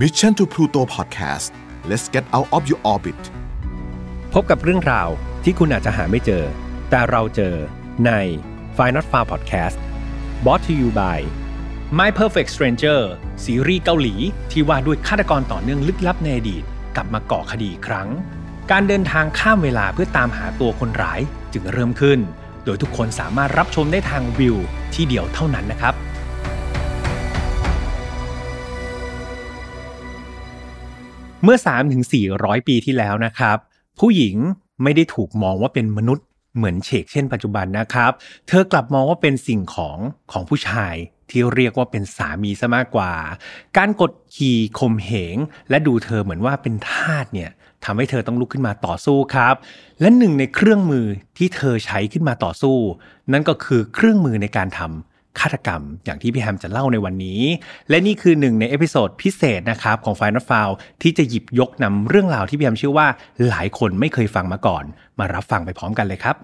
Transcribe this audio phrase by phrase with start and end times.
[0.00, 1.52] Mission to Pluto Podcast
[1.90, 3.20] let's get out of your orbit
[4.32, 5.08] พบกับเรื่องราว
[5.44, 6.44] ที่คุณอาจจะหาไม่เจอ
[6.90, 7.54] แต่เราเจอ
[8.06, 8.10] ใน
[8.76, 9.76] f i n a l f a r Podcast
[10.44, 11.18] brought to you by
[11.98, 13.00] My Perfect Stranger
[13.44, 14.14] ซีรีส์เกาหลี
[14.50, 16.62] ที่ว่าด้วยฆาตกรต่อเนื่องลึกลับในอดีต
[16.96, 18.08] กลับมาก่อคดีอีกครั้ง
[18.70, 21.20] การเดินทางข้ามเวลาเพื่อตามหาตัวคนร้าย
[21.52, 22.18] จึงเริ่มขึ้น
[22.64, 24.56] โดยทุกคนสามารถรับชมได้ทางวิว
[24.94, 25.94] ที่เดียวเท่านั้นนะครับ
[31.44, 31.58] เมื่อ
[32.12, 33.58] 3-400 ปีที่แล้วนะครับ
[34.00, 34.36] ผู้หญิง
[34.82, 36.24] ไม่ได้ถูกมองว่าเป็นมนุษย์
[36.56, 38.12] เหมือนเชกเช่นปัจจุบันนะครับ
[38.48, 39.98] เธอกลับมองว่าเป็นสิ่งของ
[40.32, 40.94] ของผู้ชาย
[41.30, 43.12] ที่เรียกว่าเป็นสามีซะมากกว่า
[43.76, 45.36] การกดขี่ข่มเหง
[45.70, 47.50] และดูเธอเหมือนว่าเป็นทาสเนี่ย
[47.84, 49.54] ทำให้เธอต้องลุกขึ้นมาต่อสู้ครับ
[50.00, 51.06] และหนึ่งในเครื่องมือ
[51.38, 52.76] ที่เธอใช้ขึ้นมาต่อสู้
[53.32, 57.40] นั่นก็คือเครื่องมือในการทำ ฆาตกรรม อย่างที่พี่แฮมจะเล่าในวันนี้
[57.88, 60.70] และนี่คือหนึ่งใน episode พิเศษนะครับของ File Not Found
[61.02, 63.06] ที่จะหยิบยกนำเรื่องราวที่พี่แฮมเชื่อว่า
[63.48, 64.84] หลายคนไม่เคยฟังมาก่อน
[65.18, 66.36] มารับฟังไปพร้อมกันเลยครับ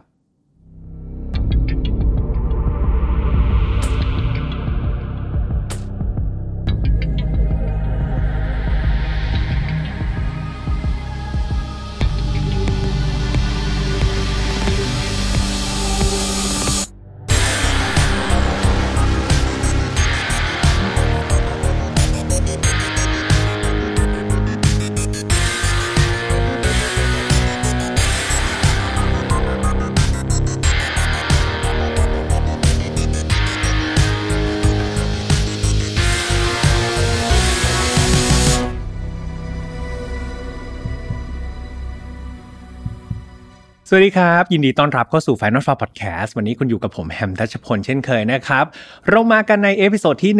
[43.92, 48.64] สวัสดีครับ ยินดีต้อนรับเข้าสู่ File Not Found Podcast วันนี้คุณอยู่กับผมแฮมทัชพลเช่นเคยนะครับ
[49.08, 50.32] เรามากันใน episode ที่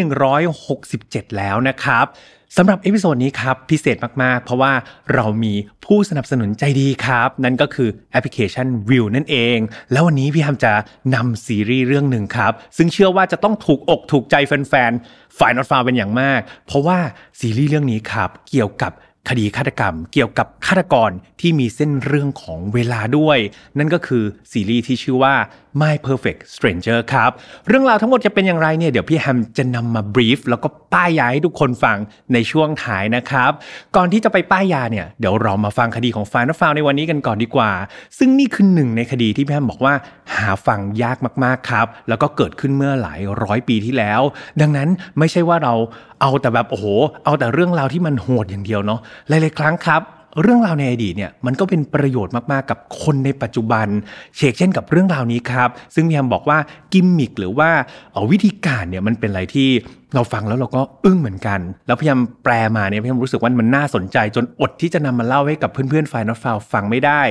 [0.70, 2.07] 167 แล้วนะครับ
[2.57, 4.73] สำหรับ episode นี้ครับพิเศษมาก ๆ เพราะว่า
[5.15, 9.59] เรามีผู้สนับสนุนใจดีครับ นั่นก็คือแอปพลิเคชัน Viu นั่นเอง
[9.92, 10.73] แล้ววันนี้พี่แฮมจะ
[11.14, 16.98] นำซีรีส์เรื่องหนึ่งครับ ซึ่งเชื่อว่าจะต้องถูกอกถูกใจแฟนๆ File Not Found เป็นอย่างมาก เพราะว่า
[17.41, 18.92] ซีรีส์เรื่องนี้ครับเกี่ยวกับ
[19.29, 21.11] คดีฆาตกรรม เกี่ยวกับฆาตกร
[21.41, 23.39] ที่มีเส้นเรื่องของเวลาด้วย
[23.79, 24.23] นั่นก็คือ
[24.53, 25.35] ซีรีส์ที่ชื่อว่า
[25.81, 27.30] My Perfect Stranger ครับ
[27.69, 31.98] เรื่องราวทั้งหมดจะเป็นอย่างไรเนี่ยเดี๋ยวพี่แฮมจะนำมาบรีฟแล้วก็ป้ายยาให้ทุกคนฟัง
[32.33, 33.51] ในช่วงท้ายนะครับ
[33.97, 37.70] ก่อนที่จะไปป้ายยาเนี่ยเดี๋ยวเรามาฟังคดีของฟานฟาวในวันนี้กันก่อนดีกว่า
[38.19, 39.95] ซึ่งนี่คือหนึ่งในคดีที่พี่แฮมบอกว่า
[40.36, 44.20] หาฟังยากมากๆครับ แล้วก็เกิดขึ้นเมื่อหลายร้อยปีที่แล้ว
[44.61, 44.89] ดังนั้น
[45.19, 45.75] ไม่ใช่ว่าเรา
[46.20, 46.86] เอาแต่แบบโอ้โห
[47.25, 50.03] เอาแต่เรื่องราวที่มันโหดอย่างเดียวเนาะหลายๆครั้งครับ
[50.42, 53.86] เรื่องราวในอดีตเนี่ยมันก็เป็นประโยชน์มากๆกับคนในปัจจุบัน
[54.36, 56.59] เชกเช่นกับเรื่องราวนี้ครับ ซึ่งพี่แฮมบอกว่า
[56.92, 57.70] กิมมิกหรือว่า
[58.30, 59.69] วิธีการเนี่ยมันเป็นอะไรที่
[60.15, 67.23] เราฟังแล้วเราก็อึ้งเหมือนกัน แล้วพยายามแปลมาเนี่ยพยายามรู้สึกว่ามันน่าสนใจ จนอดที่จะนำมาเล่าให้กับเพื่อนๆฝ่ายนอตฟาวฟังไม่ได้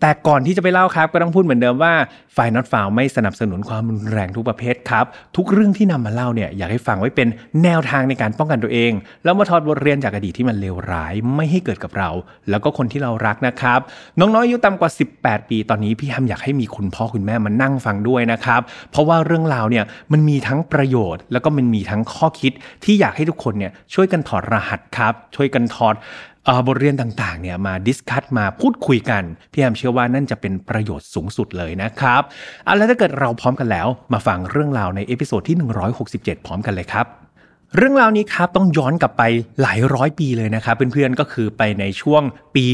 [0.00, 1.94] แต่ก่อนที่จะไปเล่าครับ ก็ต้องพูดเหมือนเดิมว่า
[2.36, 5.04] ฝ่ายนอตฟาวไม่สนับสนุนความรุนแรงทุกประเภทครับ
[5.36, 7.28] ทุกเรื่องที่นำมาเล่าเนี่ยอยากให้ฟังไว้เป็น
[7.62, 8.92] แนวทางในการป้องกันตัวเอง
[9.24, 12.10] แล้วมาถอดบทเรียนจากอดีตที่มันเลวร้ายไม่ให้เกิดกับเรา
[12.50, 13.80] แล้วก็คนที่เรารักนะครับ
[14.18, 14.90] น้องๆอายุต่ำกว่า
[15.20, 18.60] 18 ปีตอนนี้พี่ฮัมอยากให้มีคุณพ่อคุณแม่มานั่งฟังด้วยนะครับ
[18.90, 22.52] เพราะว่าเรื่องราวเนี่ยมันมีทั้งประโยชน์ แล้วก็มันมีทั้งข้อคิด
[22.84, 25.96] ที่อยากให้ทุกคนเนี่ยช่วยกันถอดรหัสครับ ช่วยกันถอด
[26.66, 32.22] บทเรียนต่างๆเนี่ยมาดิสคัตมาพูดคุยกัน พี่แฮมเชื่อว่านั่นจะเป็นประโยชน์สูงสุดเลยนะครับ
[32.64, 35.56] เอาแล้วถ้าเกิดเราพร้อมกันแล้ว มาฟังเรื่องราวใน episode ที่
[36.00, 37.06] 167 พร้อมกันเลยครับ
[37.76, 39.22] เรื่องราวนี้ครับต้องย้อนกลับไป
[39.62, 42.22] หลายร้อยปีเลยนะครับเพื่อนๆก็คือไปในช่วง
[42.54, 42.64] ปี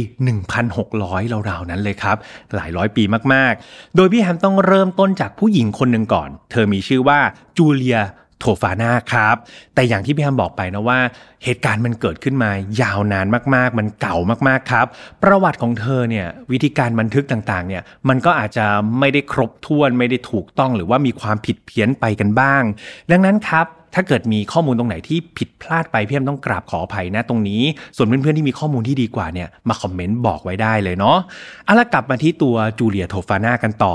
[0.69, 2.17] 1,600ราวๆนั้นเลยครับ
[2.55, 7.19] หลายร้อยปีมากๆ โดยพี่แฮมต้องเริ่มต้นจากผู้หญิงคนหนึ่งก่อน เธอมีชื่อว่า
[7.57, 7.99] จูเลีย
[8.41, 9.37] โทฟาน่าครับ
[9.75, 10.99] แต่อย่างที่พี่แฮมบอกไปนะว่า
[11.45, 12.51] เหตุการณ์มันเกิดขึ้นมา
[12.83, 14.17] ยาวนานมากๆ มันเก่า
[14.49, 14.87] มากๆครับ
[15.23, 18.67] ประวัติของเธอเนี่ยวิธีการบันทึกต่างๆเนี่ยมันก็อาจจะ
[18.99, 22.63] ไม่ได้ครบถ้วนไม่ได้ถูกต้องหรือว่ามีความผิดเพี้ยนไปกันบ้าง
[23.11, 27.63] ดังนั้นครับ ถ้าเกิดมีข้อมูลตรงไหนที่ผิดพลาดไปพี่แอมต้องกราบขออภัยนะตรงนี้
[27.97, 31.19] ส่วนเพื่อนๆที่มีข้อมูลที่ดีกว่าเนี่ยมาคอมเมนต์บอกไว้ได้เลยเนาะ
[31.65, 33.95] เอาละกลับมาที่ตัวจูเลียโทฟาน่ากันต่อ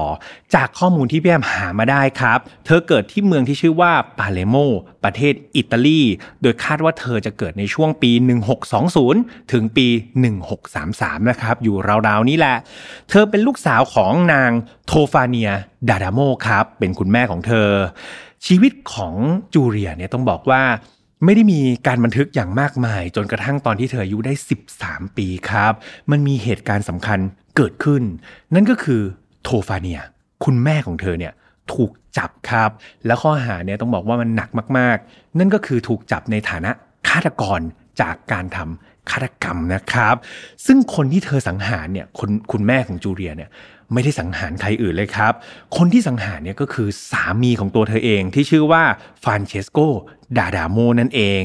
[0.55, 4.55] จากข้อมูลที่พี่แอมหามาได้ครับ เธอเกิดที่เมืองที่ชื่อว่าปาเลโม
[5.03, 6.01] ประเทศอิตาลี
[6.41, 8.11] โดยคาดว่าเธอจะเกิดในช่วงปี
[8.81, 9.87] 1620 ถึงปี
[10.63, 11.75] 1633 นะครับอยู่
[12.07, 12.55] ราวๆนี้แหละ
[13.09, 14.51] เธอเป็นลูกสาวของนาง
[14.87, 15.51] โทฟาเนีย
[15.89, 17.69] ดาดาโมครับเป็นคุณแม่ของเธอ
[18.47, 19.13] ชีวิตของ
[19.53, 20.61] จูเลียเนี่ยต้องบอกว่า
[21.25, 24.33] ไม่ได้มีการบันทึกอย่างมากมาย จนกระทั่งตอนที่เธออายุได้
[24.73, 25.73] 13 ปีครับ
[26.11, 27.19] มันมีเหตุการณ์สำคัญ
[27.55, 28.03] เกิดขึ้น
[28.55, 29.01] นั่นก็คือ
[29.43, 29.99] โทฟาเนีย
[30.43, 31.33] คุณแม่ของเธอเนี่ย
[31.73, 32.69] ถูกจับครับ
[33.05, 36.71] แล้วข้อหาเนี่ยต้องบอกว่ามันหนักมาก ๆ นั่นก็คือถูกจับในฐานะ
[37.09, 37.59] ฆาตกร
[38.01, 40.15] จากการทำฆาตกรรมนะครับ
[40.65, 43.49] ซึ่งคนที่เธอสังหารเนี่ยคคุณแม่ของจูเลียเนี่ย
[43.93, 45.33] ไม่ได้สังหารใครอื่นเลยครับ
[45.77, 48.83] คนที่สังหารเนี่ยก็คือสามีของตัวเธอเองที่ชื่อว่า
[49.23, 49.79] ฟานเชสโก
[50.37, 51.43] ดาดาโมนั่นเอง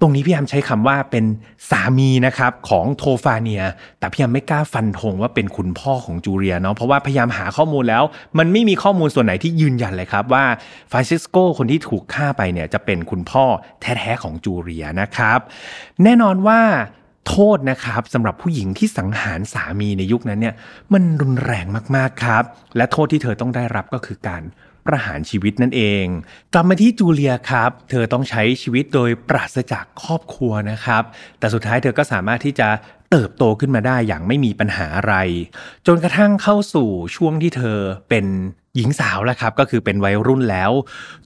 [0.00, 1.24] ตรงนี้พี่ยามใช้คำว่าเป็น
[1.70, 3.62] สามีนะครับของโทฟาเนีย
[3.98, 8.02] แต่พี่ยามไม่กล้าฟันธงว่าเป็นคุณพ่อของจูเลียเนาะเพราะว่าพยายามหาข้อมูลแล้ว
[8.38, 10.44] มันไม่มีข้อมูลส่วนไหนที่ยืนยันเลยครับว่า
[10.90, 13.44] ฟานเชสโกคนที่ถูกฆ่าไปเนี่ยจะเป็นคุณพ่อ
[13.80, 15.38] แท้ๆของจูเลียนะครับ
[16.02, 16.60] แน่นอนว่า
[17.28, 20.54] โทษนะครับสำหรับผู้หญิงที่สังหารสามีในยุคนั้นเนี่ย
[20.92, 22.44] มันรุนแรงมากๆครับ
[22.76, 24.42] และโทษที่เธอต้องได้รับก็คือการ
[24.86, 26.04] ประหารชีวิตนั่นเอง
[26.52, 31.02] กลับมาที่จูเลียครับ เธอต้องใช้ชีวิตโดยปราศจากครอบครัวนะครับ
[31.38, 32.68] แต่สุดท้ายเธอก็สามารถที่จะ
[33.10, 35.14] เติบโตขึ้นมาได้อย่างไม่มีปัญหาอะไร
[35.86, 37.78] จนกระทั่งเข้าสู่ช่วงที่เธอ
[38.08, 38.26] เป็น
[38.76, 40.70] หญิงสาวแล้วครับก็คือเป็นวัยรุ่นแล้ว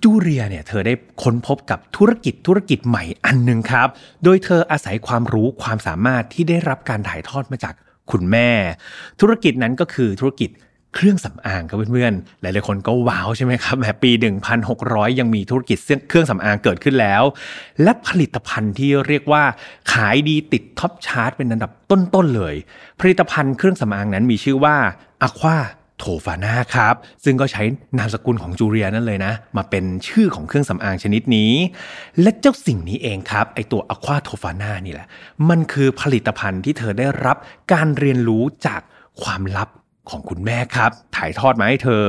[0.02, 3.88] จูเลียเนี่ยเธอได้ค้นพบกับธุรกิจธุรกิจใหม่อันหนึ่งครับ
[4.24, 7.74] โดยเธออาศัยความรู้ความสามารถที่ได้รับการถ่ายทอดมาจาก
[8.10, 8.50] คุณแม่
[9.20, 10.50] ธุรกิจนั้นก็คือธุรกิจ
[10.94, 14.10] เครื่องสำอางครับเพื่อนๆ หลายๆคนก็ว้าวใช่ไหมครับแหมปี
[14.64, 17.22] 1600 ยังมีธุรกิจเครื่องสำอางเกิดขึ้นแล้ว
[17.82, 19.42] และผลิตภัณฑ์ที่เรียกว่า
[19.92, 22.54] ขายดีติดท็อปชาร์ตเป็นอันดับต้นๆเลย
[23.00, 24.76] ผลิตภัณฑ์เครื่องสำอางนั้นมีชื่อว่า
[25.22, 25.56] อควา
[26.00, 26.94] โทฟาน่าครับ
[27.24, 27.62] ซึ่งก็ใช้
[27.98, 31.52] นามสกุลของจูเลียนั่นเลยนะ มาเป็นชื่อของเครื่องสำอางชนิดนี้
[32.20, 35.06] และเจ้าสิ่งนี้เองครับ ไอตัวอควาโทฟาน่านี่แหละ
[35.50, 37.36] มันคือผลิตภัณฑ์ที่เธอได้รับ
[37.72, 38.80] การเรียนรู้จาก
[39.22, 39.68] ความลับ
[40.10, 42.04] ของคุณแม่ครับ ถ่ายทอดมาให้เธอ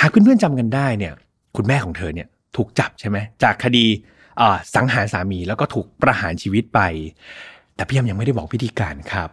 [0.00, 1.12] หากเพื่อนๆจำกันได้เนี่ย
[1.56, 3.86] คุณแม่ของเธอเนี่ยถูกจับใช่ไหมจากคดี
[4.74, 6.80] สังหารสามีแล้วก็ถูกประหารชีวิตไป
[7.74, 9.28] แต่พี่ยมยังไม่ได้บอกวิธีการครับ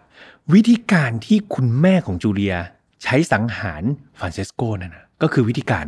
[0.53, 2.55] วิธีการที่คุณแม่ของจูเลีย
[3.03, 3.83] ใช้สังหาร
[4.19, 5.85] ฟรานเซสโกนั่นนะก็คือวิธีการ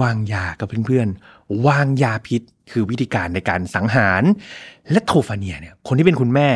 [0.00, 4.22] วางยากับเพื่อนๆ วางยาพิษ คือวิธีการในการสังหาร
[4.90, 6.48] และโทฟาเนียเนี่ยคนที่เป็นคุณแม่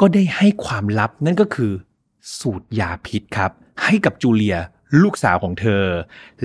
[0.00, 1.72] ก็ได้ให้ความลับนั่นก็คือ
[2.38, 3.50] สูตรยาพิษครับ
[3.84, 4.56] ให้กับจูเลีย
[5.02, 5.84] ลูกสาวของเธอ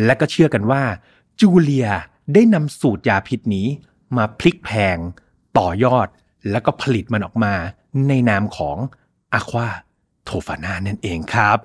[0.05, 0.83] และก็เชื่อกันว่า
[1.41, 1.89] จูเลีย
[2.33, 3.67] ได้นำสูตรยาพิษนี้
[4.17, 4.97] มาพลิกแพง
[5.57, 6.07] ต่อยอด
[6.51, 7.53] แล้วก็ผลิตมันออกมา
[8.07, 8.77] ในนามของ
[9.33, 9.69] อะควา
[10.25, 11.57] โทฟาน่านั่นเองครับ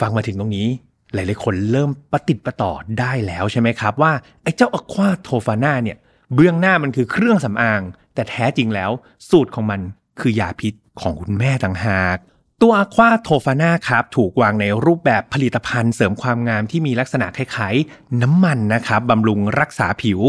[0.00, 0.68] ฟังมาถึงตรงนี้
[1.14, 4.12] หลายๆคนเริ่มปฏิติประต่อได้แล้วใช่ไหมครับ ว่า
[4.42, 5.98] ไอ้เจ้าอะควาโทฟาน่าเนี่ย
[6.34, 7.82] เบื้องหน้ามันคือเครื่องสำอาง
[8.14, 8.90] แต่แท้จริงแล้ว
[9.30, 9.80] สูตรของมัน
[10.20, 12.18] คือยาพิษของคุณแม่ต่างหาก
[12.62, 20.20] ตัวอะควาโทฟาน่าครับถูกวางในรูปแบบผลิตภัณฑ์เสริมความงามที่มีลักษณะคล้ายๆน้ำมันนะครับบำรุงรักษาผิว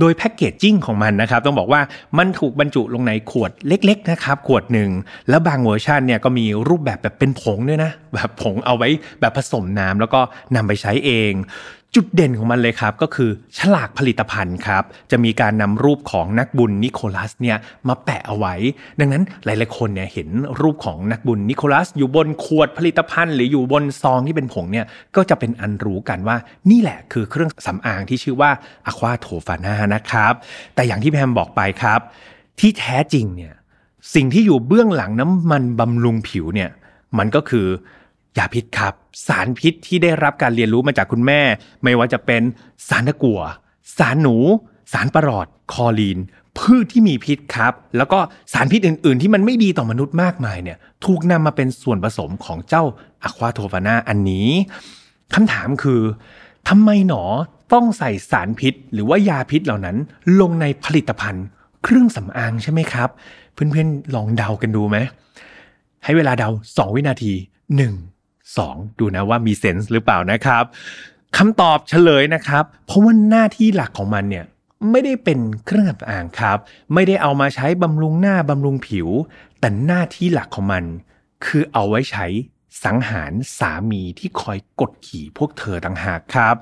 [0.00, 1.80] โดยแพ็กเกจจิ้งของมันนะครับ ต้องบอกว่า
[2.18, 4.90] มันถูกบรรจุลงในขวดเล็กๆนะครับขวดหนึ่ง
[5.28, 8.88] แล้วบางเวอร์ชันเนี่ยก็มีรูปแบบแบบเป็นผงด้วยนะ แบบผงเอาไว้
[9.20, 10.20] แบบผสมน้ำแล้วก็
[10.56, 11.32] นำไปใช้เอง
[11.94, 17.56] จุดเด่นของมันเลยครับก็คือฉลากผลิตภัณฑ์ครับจะมีการนำรูปของนักบุญนิโคลัสเนี่ย
[17.88, 18.54] มาแปะเอาไว้
[19.00, 20.28] ดังนั้นหลายๆคนเนี่ยเห็น
[20.60, 24.86] รูปของนักบุญนิโคลัส อยู่บนขวดผลิตภัณฑ์ หรืออยู่บนซองที่เป็นผงเนี่ย
[25.16, 26.36] ก็จะเป็นอันรู้กันว่า
[26.70, 28.50] นี่แหละคือเครื่องสำอางที่ชื่อว่า
[28.86, 30.32] อะควาโทฟานานะครับ
[30.74, 32.00] แต่อย่างที่แพมบอกไปครับ
[32.60, 33.54] ที่แท้จริงเนี่ย
[34.14, 36.70] สิ่งที่อยู่เบื้องหลังน้ำมันบำรุงผิวเนี่ย
[37.18, 37.66] มันก็คือ
[38.38, 38.94] ยาพิษครับ
[39.26, 41.40] สารพิษที่ได้รับการเรียนรู้มาจากคุณแม่
[41.82, 42.42] ไม่ว่าจะเป็น
[42.88, 43.40] สารตะกั่ว
[43.98, 44.36] สารหนู
[44.92, 46.18] สารประหลอด คอลีน
[46.58, 48.18] พืชที่มีพิษครับ แล้วก็
[48.52, 52.84] สารพิษอื่น ๆ ที่มันไม่ดีต่อมนุษย์มากมายเนี่ยถูกนำมาเป็นส่วนผสมของเจ้า
[53.22, 54.48] อะควาโทฟานาอันนี้
[55.34, 56.02] คำถามคือ
[56.68, 57.22] ทำไมหนอ
[57.72, 59.96] ต้องใส่สารพิษ หรือว่ายาพิษเหล่านั้น
[60.40, 61.44] ลงในผลิตภัณฑ์
[61.82, 63.08] เครื่องสำอางใช่ไหมครับ
[63.54, 64.96] เพื่อนๆลองเดากันดูไหม
[66.04, 67.32] ให้เวลาเดา 2 วินาที
[67.78, 68.13] 1
[68.52, 70.64] 2 ดูนะว่ามีเซนส์หรือเปล่านะครับ
[71.36, 74.44] คำตอบเฉลยนะครับ เพราะว่าหน้าที่หลักของมันเนี่ย
[74.90, 76.58] ไม่ได้เป็นเครื่องสำอางครับ
[76.94, 79.08] ไม่ได้เอามาใช้บำรุงหน้าบำรุงผิว
[79.60, 80.84] แต่หน้าที่หลักของมัน
[81.44, 82.26] คือเอาไว้ใช้
[82.84, 86.54] สังหารสามีที่คอยกดขี่พวกเธอต่างหากครับ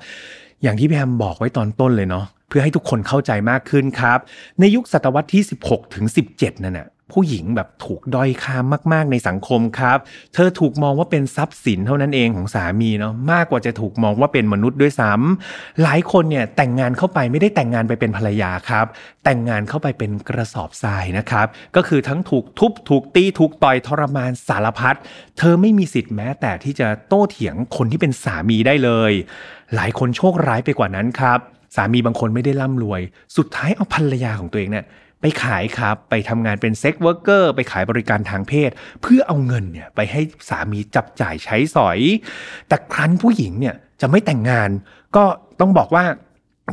[0.62, 4.18] อย่างที่พี่แฮมบอกไว้ตอนต้นเลยเนาะเพื่อให้ทุกคนเข้าใจมากขึ้นครับ
[4.60, 6.04] ในยุคศตวรรษที่ 16 ถึง
[6.36, 8.56] 17 นั่นนะ ผู้หญิงแบบถูกด้อยค่า
[8.92, 9.98] มาก ๆ ในสังคมครับ
[10.34, 18.86] เธอถูกมองว่าเป็นทรัพย์สินเท่านั้นเองของสามีเนาะมากกว่าจะถูกมองว่าเป็นมนุษย์ด้วยซ้ำหลายคนเนี่ยแต่งงานเข้าไปไม่ได้แต่งงานไปเป็นภรรยาครับ
[19.24, 24.96] แต่งงานเข้าไปเป็นกระสอบทรายนะครับ ก็คือทั้งถูกทุบถูกตีถูกต่อยทรมานสารพัด
[25.38, 29.12] เธอไม่มีสิทธิ์แม้แต่ที่จะโต้เถียงคนที่เป็นสามีได้เลย
[29.74, 31.40] หลายคนโชคร้ายไปกว่านั้นครับ
[31.76, 33.00] สามีบางคนไม่ได้ร่ำรวย
[33.36, 34.84] สุดท้ายเอาภรรยาของตัวเองเนี่ย
[35.22, 38.70] ไปขายครับ ไปทำงานเป็น sex worker ไปขายบริการทางเพศ
[39.02, 41.98] เพื่อเอาเงินเนี่ยไปให้สามีจับจ่ายใช้สอย
[42.68, 44.70] แต่ครั้นผู้หญิงเนี่ยจะไม่แต่งงาน
[45.16, 45.24] ก็
[45.60, 46.04] ต้องบอกว่า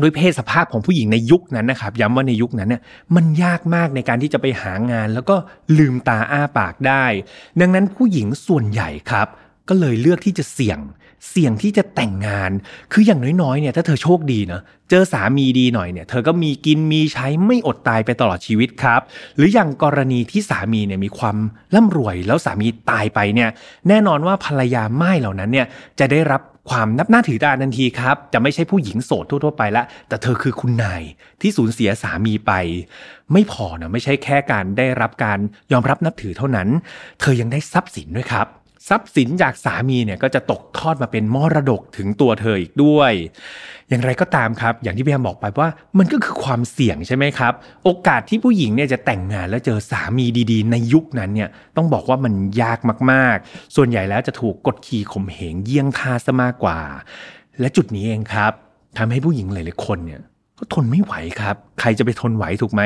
[0.02, 2.82] ด้วยเพศสภาพของผู้หญิงในยุคนั้นนะครับ ย้ำว่าในยุคนั้นเนี่ย
[3.16, 5.36] มันยากมากในการที่จะไปหางาน แล้วก็
[5.78, 7.06] ลืมตาอ้าปากได้
[7.62, 9.28] ดังนั้นผู้หญิงส่วนใหญ่ครับ
[9.70, 10.80] ก็เลยเลือกที่จะเสี่ยง
[11.30, 12.52] เสี่ยงที่จะแต่งงาน
[12.94, 19.02] คืออย่างน้อยๆเนี่ยถ้าเธอโชคดีนะเจอสามีดีหน่อยเนี่ยเธอก็มีกินมีใช้ไม่อดตายไปตลอดชีวิตครับ
[19.38, 21.38] หรืออย่างกรณีที่สามีเนี่ยมีความ
[21.76, 23.50] ร่ำรวยแล้วสามีตายไปเนี่ย
[23.88, 25.68] แน่นอนว่าภรรยาไม้เหล่านั้นเนี่ย
[26.00, 31.04] จะได้รับความนับหน้าถือตาทันทีครับ จะไม่ใช่ผู้หญิงโสดทั่ว ๆ ไปละ แต่เธอคือคุณนาย
[31.42, 32.52] ที่สูญเสียสามีไป
[33.34, 35.40] ไม่พอนะไม่ใช่แค่การได้รับการ
[35.72, 36.68] ยอมรับนับถือเท่านั้น
[37.20, 38.48] เธอยังได้ทรัพย์สินด้วยครับ
[38.90, 43.12] ทรัพย์สินจากสามีเนี่ยก็จะตกทอดมาเป็นมรดกถึงตัวเธออีกด้วย
[43.90, 47.54] อย่างไรก็ตามครับ อย่างที่พี่แอมบอกไปว่ามันก็คือความเสี่ยงใช่ไหมครับ
[47.84, 52.80] โอกาสที่ผู้หญิงเนี่ยจะแต่งงานแล้วเจอสามีดีๆ ในยุคนั้นเนี่ยต้องบอกว่ามันยาก
[53.12, 56.80] มากๆ ส่วนใหญ่แล้วจะถูกกดขี่ข่มเหงเยี่ยงทาซะมากกว่า
[57.60, 58.52] และจุดนี้เองครับ
[58.98, 60.22] ทำให้ผู้หญิงหลายๆคนเนี่ย
[60.58, 62.82] ก็ทนไม่ไหวครับ ใครจะไปทนไหวถูกไหม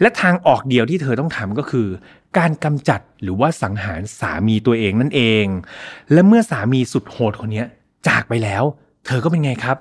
[0.00, 1.86] และทางออกเดียวที่เธอต้องทำก็คือ
[2.38, 5.46] การกำจัดหรือว่าสังหารสามีตัวเองนั่นเอง
[6.12, 7.64] และเมื่อสามีสุดโหดคนนี้
[8.08, 8.62] จากไปแล้ว
[9.06, 9.76] เธอก็เป็นไงครับ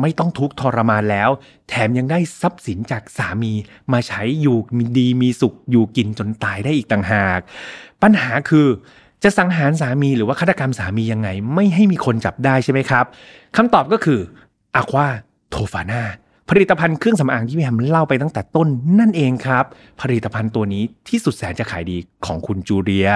[0.00, 1.30] ไม่ต้องทุกข์ทรมานแล้ว
[1.68, 3.52] แถมยังได้ทรัพย์สินจากสามี
[3.92, 7.40] มาใช้อยู่มีดีมีสุขอยู่กินจนตายได้อีกต่างหาก
[8.02, 8.66] ปัญหาคือ
[9.22, 13.04] จะสังหารสามีหรือว่าฆาตกรรมสามียังไง ไม่ให้มีคนจับได้ใช่ไหมครับ
[13.56, 14.20] คำตอบก็คือ
[14.74, 15.06] อะควา
[15.50, 16.02] โทฟาน่า
[16.50, 19.64] ผลิตภัณฑ์เครื่องสำอางที่พี่แฮมเล่าไปตั้งแต่ต้นนั่นเองครับ
[20.02, 23.08] ผลิตภัณฑ์ตัวนี้ที่สุดแสนจะขายดีของคุณจูเลีย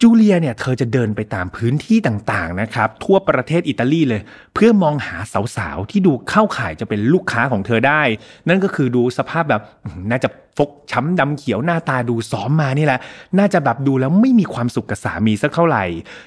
[0.00, 4.20] จูเลียเนี่ยเธอจะเดินไปตามพื้นที่ต่างๆนะครับทั่วประเทศอิตาลีเลย
[4.54, 5.16] เพื่อมองหา
[5.56, 8.02] สาวๆที่ดูเข้าข่ายจะเป็นลูกค้าของเธอได้
[8.48, 9.62] นั่นก็คือดูสภาพแบบ
[10.10, 13.00] น่าจะฟกช้ำดำเขียวหน้าตาดูซ้อมมานี่แหละ
[13.38, 15.84] น่าจะแบบดูแล้วไม่มีความสุขกับสามีสักเท่าไหร่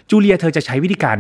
[0.10, 1.18] จูเลียเธอจะใช้วิธีการ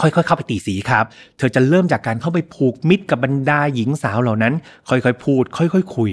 [0.00, 1.04] ค่อยๆ เข้าไปตีสีครับ
[1.38, 4.54] เธอจะเริ่มจากการเข้าไปผูกมิตรกับบรรดาหญิงสาวเหล่านั้น
[4.88, 6.12] ค่อยๆ พูด ค่อยๆ คุย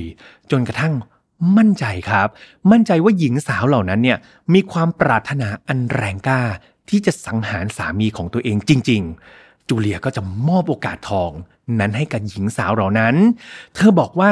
[0.51, 0.94] จนกระทั่ง
[1.58, 2.27] มั่นใจครับ
[2.72, 4.18] มั่นใจว่าหญิงสาวเหล่านั้นเนี่ย
[4.54, 6.42] มีความปรารถนาอันแรงกล้า
[6.89, 9.01] ที่จะสังหารสามีของตัวเองจริง
[9.36, 11.32] ๆ จูเลียก็จะมอบโอกาสทอง
[11.80, 13.15] นั้นให้กับหญิงสาวเหล่านั้น
[13.75, 14.32] เธอบอกว่า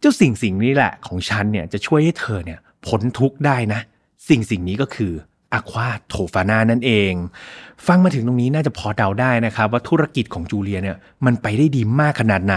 [0.00, 3.80] เจ้าสิ่งสิ่งนี้แหละของฉันเนี่ยจะช่วยให้เธอเนี่ยพ้นทุกข์ได้นะ
[4.28, 5.12] สิ่งสิ่งนี้ก็คือ
[5.52, 7.12] อะควาโทฟานานั่นเอง
[7.86, 10.96] ฟังมาถึงตรงนี้น่าจะพอเดาได้นะครับ ว่าธุรกิจของจูเลียเนี่ย
[11.26, 12.56] มันไปได้ดีมากขนาดไหน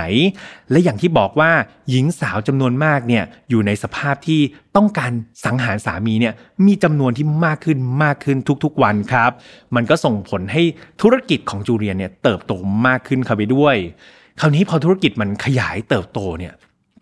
[0.71, 1.51] และอย่างที่บอกว่า
[1.89, 4.41] หญิงสาวจำนวนมากเนี่ยอยู่ในสภาพที่
[4.75, 5.11] ต้องการ
[5.45, 6.33] สังหารสามีเนี่ย
[6.65, 9.31] มีจำนวนที่มากขึ้นมากขึ้นทุกๆวันครับ
[9.75, 10.63] มันก็ส่งผลให้
[11.01, 12.53] ธุรกิจของจูเลียเนี่ยเติบโต
[12.87, 13.75] มากขึ้นเข้าไปด้วย
[14.39, 16.53] คราวนี้พอธุรกิจมันขยายเติบโตเนี่ย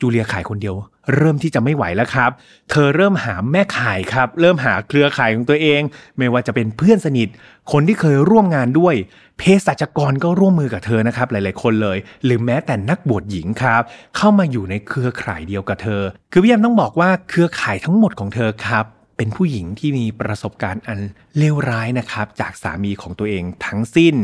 [0.02, 0.76] จูเลียขายคนเดียว
[1.16, 2.32] เริ่มที่จะไม่ไหวแล้วครับ
[2.72, 5.82] เธอเริ่มหาแม่ขายครับ เริ่มหาเครือข่ายของตัวเอง
[6.18, 7.28] ไม่ว่าจะเป็นเพื่อนสนิท
[7.72, 8.96] คนที่เคยร่วมงานด้วย
[9.38, 13.82] เภสัชกรก็ร่วมมือกับเธอนะครับ หลายๆ คนเลย หรือแม้แต่นักบวชหญิงครับ
[14.18, 18.86] เข้ามาอยู่ในเครือข่ายเดียวกับเธอ คือพี่แอมต้องบอกว่าเครือข่ายทั้งหมดของเธอครับ
[19.18, 21.00] เป็นผู้หญิงที่มีประสบการณ์อัน
[21.38, 24.16] เลวร้ายนะครับ จากสามีของตัวเองทั้งสิ้น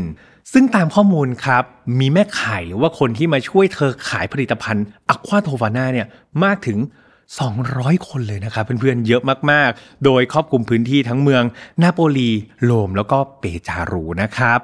[0.52, 1.64] ซึ่งตามข้อมูลครับ
[2.00, 6.06] มีแม่ขายหรือว่าคนที่มาช่วยเธอขายผลิตภัณฑ์อะควาโทวาน่าเนี่ย
[6.44, 6.78] มากถึง
[7.42, 11.42] 200 คนเลยนะครับเพื่อนๆเยอะมากๆ โดยครอบคลุมพื้นที่ทั้งเมือง
[11.82, 12.30] นาโปลี
[12.64, 14.58] โรมแล้วก็เปจารูนะครับ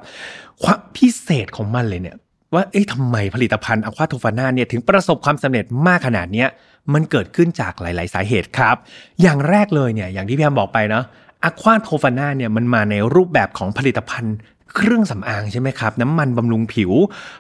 [0.63, 2.17] ความพิเศษของมันเลยเนี่ย
[2.55, 6.49] ว่าเอ๊ะทำไมผลิตภัณฑ์อะควาโทฟาน่าเนี่ยถึงประสบความสำเร็จมากขนาดเนี้ย
[6.93, 8.77] มันเกิดขึ้นจากหลาย ๆ สาเหตุครับ
[9.23, 11.05] อย่างแรกเลยเนี่ยอย่างที่พี่แอมบอกไปเนาะ
[11.45, 14.35] อะควาโทฟาน่าเนี่ยมันมาในรูปแบบของผลิตภัณฑ์
[14.77, 16.93] เครื่องสำอางใช่ไหมครับ น้ำมันบำรุงผิว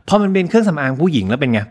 [0.08, 1.62] พอมันเป็นเครื่องสำอางผู้หญิงแล้วเป็นไง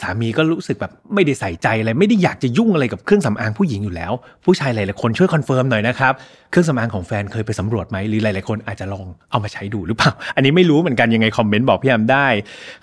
[0.00, 4.12] สามีก็รู้สึกแบบไม่ได้ใส่ใจอะไรไม่ได้อยากจะยุ่งอะไรกับเครื่องสำอางผู้หญิงอยู่แล้ว
[4.44, 6.12] ผู้ชายหลายๆคนช่วย confirm หน่อยนะครับ
[6.50, 12.26] เครื่องสำอางของแฟนเคยไปสำรวจไหมหรือหลายๆคนอาจจะลองเอามาใช้ดูหรือเปล่า อันนี้ไม่รู้เหมือนกันยังไงคอมเมนต์บอกพี่แฮมได้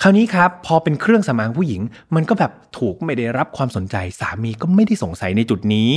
[0.02, 1.82] คราวนี้ครับพอเป็นเครื่องสำอางผู้หญิง
[2.16, 5.92] มันก็แบบถูกไม่ได้รับความสนใจ สามีก็ไม่ได้สงสัยในจุดนี้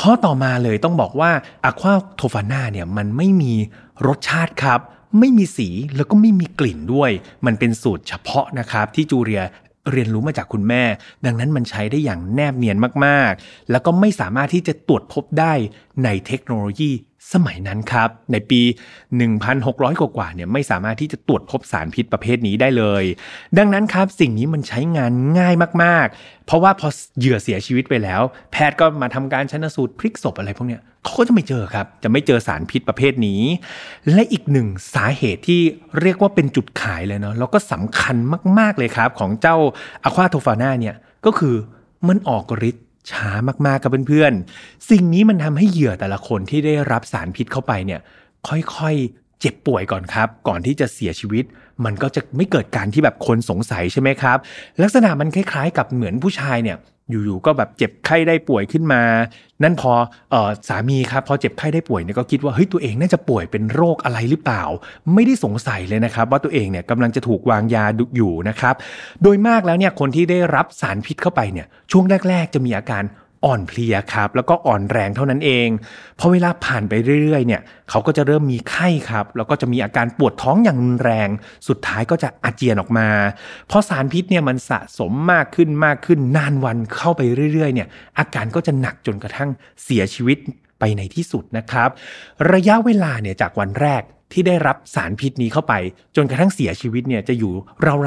[0.00, 1.30] ข้อต่อมาเลยต้องบอกว่า
[1.64, 3.54] อะควาโทฟาน่าเนี่ยมันไม่มี
[4.06, 4.80] รสชาติครับ
[5.18, 7.10] ไม่มีสีแล้วก็ไม่มีกลิ่นด้วย
[7.46, 9.42] มันเป็นสูตรเฉพาะนะครับที่จูเรีย
[9.92, 10.82] เรียนรู้มาจากคุณแม่
[11.24, 15.52] ดังนั้นมันใช้ได้อย่างแนบเนียนมากๆ แล้วก็ไม่สามารถที่จะตรวจพบได้
[16.04, 16.90] ในเทคโนโลยี
[17.32, 18.60] สมัยนั้นครับ ในปี
[19.32, 23.04] 1,600 กว่าเนี่ยไม่สามารถที่จะตรวจพบสารพิษประเภทนี้ได้เลย
[23.58, 26.88] ดังนั้นครับสิ่งนี้มันใช้งานง่ายมากๆ เพราะว่าพอ
[27.18, 28.20] เหยื่อเสียชีวิตไปแล้ว
[28.52, 33.42] แพทย์ก็มาทำการชันสูตรพลิกศพอะไรพวกเนี้ยเขาก็จะไม่เจอครับ จะไม่เจอสารพิษประเภทนี้
[34.12, 35.60] และอีกหนึ่งสาเหตุที่
[36.00, 38.16] เรียกว่าเป็นจุดขายเลยเนาะแล้วก็สำคัญ
[38.58, 39.56] มาก ๆเลยครับของเจ้า
[40.04, 41.54] อะควาโทฟาน่าเนี่ยก็คือ
[42.08, 43.30] มันออกฤทธิ์ ช้า
[43.66, 48.00] มากๆกับเพื่อนๆ สิ่งนี้มันทำให้เหยื่อแต่ละคนที่ได้รับสารพิษเข้าไปเนี่ย
[48.48, 51.44] ค่อยๆ เจ็บป่วยก่อนครับ ก่อนที่จะเสียชีวิต
[51.84, 54.38] มันก็จะไม่เกิดการที่แบบคนสงสัยใช่ไหมครับ
[54.82, 56.76] ลักษณะมันคล้ายๆ กับเหมือนผู้ชายเนี่ย
[57.12, 59.02] อยู่ๆก็แบบเจ็บไข้ได้ป่วยขึ้นมา
[59.62, 59.92] นั่นพอ
[60.32, 64.62] ออสามีครับพอเจ็บไข้ได้ป่วยเนี่ยก็คิดว่าเฮ้ยตัวเองน่าจะป่วยเป็นโรคอะไรหรือเปล่า
[65.14, 67.84] ไม่ได้สงสัยเลยนะครับ ว่าตัวเองเนี่ยกำลังจะถูกวางยา
[68.16, 68.74] อยู่นะครับ
[69.22, 73.02] โดยมากแล้วเนี่ยคนที่ได้รับสารพิษเข้าไปเนี่ยช่วงแรก ๆ จะมีอาการ
[73.44, 75.68] อ่อนเพลียครับ แล้วก็อ่อนแรงเท่านั้นเอง
[76.18, 81.28] พอเวลาผ่านไปเรื่อยๆเนี่ยเขาก็จะเริ่มมีไข้ครับ แล้วก็จะมีอาการปวดท้องอย่างรุนแรง
[81.68, 83.08] สุดท้ายก็จะอาเจียนออกมา
[83.68, 87.20] เพราะสารพิษเนี่ยมันสะสมมากขึ้นมากขึ้นนานวันเข้าไป
[87.52, 89.50] เรื่อยๆเนี่ยอาการก็จะหนักจนกระทั่ง
[89.84, 90.38] เสียชีวิต
[90.78, 91.88] ไปในที่สุดนะครับ
[92.52, 95.74] ระยะเวลาเนี่ยจากวันแรกที่ได้รับสารพิษนี้เข้าไป
[96.16, 97.52] จนกระทั่งเสียชีวิตเนี่ยจะอยู่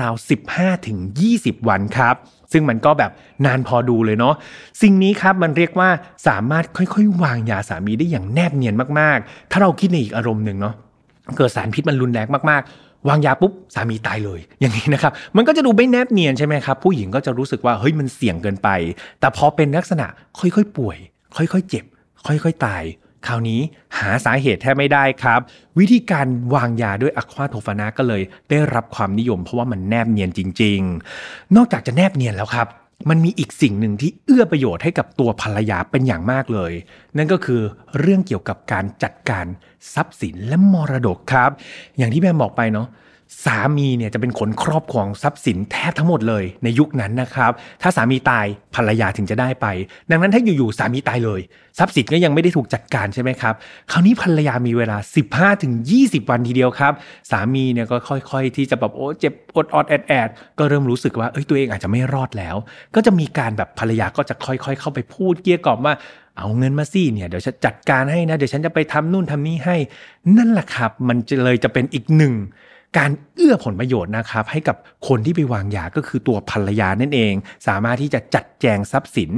[0.01, 0.97] ราวๆ 15ถึง
[1.33, 2.15] 20 วันครับ
[2.51, 3.11] ซึ่งมันก็แบบ
[3.45, 4.33] นานพอดูเลยเนาะ
[4.81, 5.89] สิ่งนี้ครับมันเรียกว่า
[6.27, 10.73] สามารถค่อยๆ วางยาสามีได้อย่างแนบเนียนมากๆ ถ้าเราคิดในอีกอารมณ์หนึ่งเนาะ
[11.37, 18.69] เกิดสารพิษมันรุนแรงมากๆ วางยาปุ๊บสามีตายเลย อย่างนี้นะครับ มันก็จะดูไม่แนบเนียนใช่ไหมครับ ผู้หญิงก็จะรู้สึกว่าเฮ้ยมันเสี่ยงเกินไป
[19.19, 20.07] แต่พอเป็นลักษณะ
[20.39, 20.97] ค่อยๆป่วย
[21.37, 21.85] ค่อยๆเจ็บ
[22.27, 22.83] ค่อยๆตาย
[23.27, 23.61] คราวนี้
[23.97, 25.39] หาสาเหตุแทบไม่ได้ครับ
[25.79, 30.79] วิธีการวางยาด้วยอะควาโทฟานาก็เลย ได้รับความนิยมเพราะว่ามันแนบเนียนจริง
[31.17, 32.67] ๆ นอกจากจะแนบเนียนแล้วครับ
[33.09, 36.71] มันมีอีกสิ่งหนึ่งที่เอื้อประโยชน์ให้กับตัวภรรยาเป็นอย่างมากเลย
[37.17, 37.61] นั่นก็คือ
[37.99, 39.45] เรื่องเกี่ยวกับการจัดการ
[39.93, 41.51] ทรัพย์สินและมรดกครับ
[41.97, 42.87] อย่างที่แม่บอกไปเนาะ
[43.45, 47.51] สามีเนี่ยจะเป็นคนครอบครองทรัพย์สินแทบทั้งหมดเลยในยุคนั้นนะครับ
[47.81, 49.67] ถ้าสามีตายภรรยาถึงจะได้ไป
[50.09, 51.41] ดังนั้นถ้าอยู่ๆสามีตายเลย
[51.77, 53.53] ทรัพย์สินก็ยังไม่ได้ถูกจัดการใช่ไหมครับ
[53.91, 54.97] คราวนี้ภรรยามีเวลา
[55.29, 56.93] 15ถึง20วันทีเดียวครับ
[57.31, 60.29] สามีเนี่ยก็ค่อยๆ ที่จะแบบโอ้เจ็บอดอดแอดแอด
[60.59, 62.55] ก็เริ่มรู้สึกว่าเอ้ยตัวเองอาจจะไม่รอดแล้ว
[62.95, 65.93] ก็จะมีการแบบภรรยาก็จะค่อย ๆ เข้าไปพูดเกลี้ยกล่อมว่า
[66.37, 69.75] เอาเงินมาสิเนี่ยเดี๋ยวฉันจัดการให้นะเดี๋ยวฉันจะไปทำนู่นทำนี่ให้
[70.37, 72.33] นั่นแหละครับ มันเลยจะเป็นอีกหนึ่ง
[72.97, 77.33] การเอื้อผลประโยชน์นะครับให้กับคนที่ไปวางยาก็คือตัวภรรยานั่นเอง
[77.67, 79.31] สามารถที่จะจัดแจงทรัพย์สิน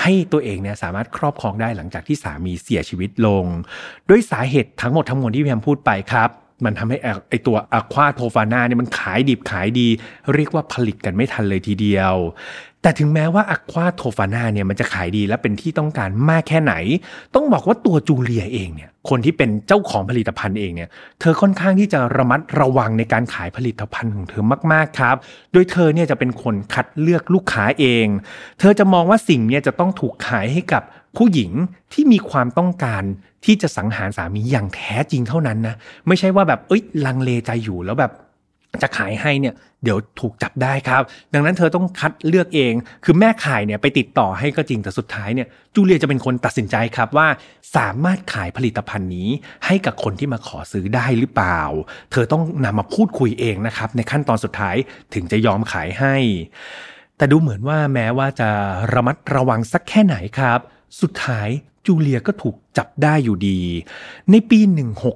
[0.00, 3.44] ให้ตัวเองเนี่ยสามารถครอบครองได้หลังจากที่สามีเสียชีวิตลง
[4.08, 6.30] ด้วยสาเหตุทั้งหมดทั้งมวลที่พี่แฮมพูดไปครับ
[6.64, 6.98] มันทำให้
[7.30, 9.88] ไอตัวอะควาโทฟาน่าเนี่ยมันขายดิบขายดี
[10.34, 12.14] เรียกว่าผลิตกันไม่ทันเลยทีเดียว
[12.82, 16.74] แต่ถึงแม้ว่าอะควาโทฟาน่าเนี่ยมันจะขายดีและเป็นที่ต้องการมากแค่ไหน
[17.34, 20.88] ต้องบอกว่าตัวจูเลียเองเนี่ยคนที่เป็นเจ้าของผลิตภัณฑ์เองเนี่ย
[21.20, 25.16] เธอค่อนข้างที่จะระมัดระวังในการขายผลิตภัณฑ์ของเธอมากๆครับ
[25.52, 28.06] โดยเธอเนี่ยจะเป็นคนคัดเลือกลูกค้าเอง
[28.60, 30.82] เธอจะมองว่าสิ่งเนี่ยจะต้องถูกขายให้กับ
[31.16, 31.50] ผู้หญิง
[31.92, 33.02] ที่มีความต้องการ
[33.44, 35.74] ที่จะสังหารสามีอย่างแท้จริงเท่านั้นนะ
[36.08, 38.12] ไม่ใช่ว่าแบบเอ้ยลังเลใจอยู่แล้วแบบ
[38.82, 41.02] จะขายให้เนี่ยเดี๋ยวถูกจับได้ครับ
[41.34, 42.72] ดังนั้นเธอต้องคัดเลือกเอง
[43.04, 47.28] คือแม่ขายเนี่ยไปติดต่อให้ก็จริงแต่สุดท้ายเนี่ยจูเลียจะเป็นคนตัดสินใจครับว่า
[47.76, 49.28] สามารถขายผลิตภัณฑ์นี้
[49.66, 51.60] ให้กับคนที่มาขอซื้อได้หรือเปล่า
[52.12, 54.76] เธอต้องนำมาพูดคุยเองนะครับ ในขั้นตอนสุดท้าย
[55.14, 56.14] ถึงจะยอมขายให้
[57.16, 58.48] แต่ดูเหมือนว่าแม้ว่าจะ
[58.94, 60.60] ระมัดระวังสักแค่ไหนครับ
[61.00, 61.48] สุดท้าย
[61.86, 63.60] จูเลียก็ถูกจับได้อยู่ดี
[64.30, 64.58] ในปี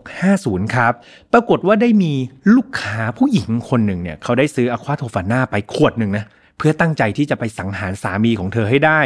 [0.08, 0.92] 1650 ครับ
[1.32, 2.12] ปรากฏว่าได้มี
[2.56, 6.24] ลูกค้าผู้หญิงคนหนึ่งเนี่ย เขาได้ซื้ออะควาโทฟาน่าไปขวดหนึ่งนะ
[6.58, 9.00] เพื่อตั้งใจที่จะไปสังหารสามีของเธอให้ได้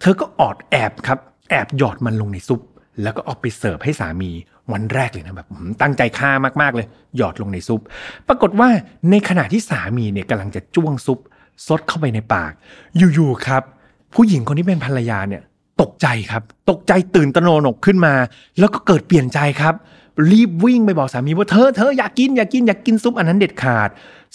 [0.00, 1.18] เธอก็ออดแอบครับ
[1.50, 2.60] แอบหยอดมันลงในซุป
[3.02, 4.30] แล้วก็เอาไปเสิร์ฟให้สามี
[4.72, 5.48] วันแรกเลยนะแบบ
[5.82, 6.30] ตั้งใจฆ่า
[6.62, 7.80] มากๆเลย หยอดลงในซุป
[8.28, 8.68] ปรากฏว่า
[9.10, 11.18] ในขณะที่สามีเนี่ยกำลังจะจ้วงซุป
[11.66, 12.52] ซดเข้าไปในปาก
[13.14, 13.62] อยู่ๆครับ
[14.14, 15.42] ผู้หญิงคนที่เป็นภรรยาเนี่ย
[15.80, 18.14] ตกใจครับ ตกใจตื่นตระหนกขึ้นมา
[18.58, 19.74] แล้วก็เกิดเปลี่ยนใจครับ
[20.30, 23.88] รีบวิ่งไปบอกสามีว่าเธอเธออยากกินอยากกินอยากกินซุปอันนั้นเด็ดขาด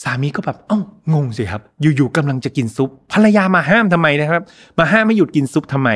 [0.03, 0.79] สามีก็แบบเอ้า
[1.13, 4.41] งงสิครับ อยู่ๆกำลังจะกินซุปภรรยามาห้ามทำไมนะครับ
[4.79, 5.89] มาห้ามไม่หยุดกินซุปทำไม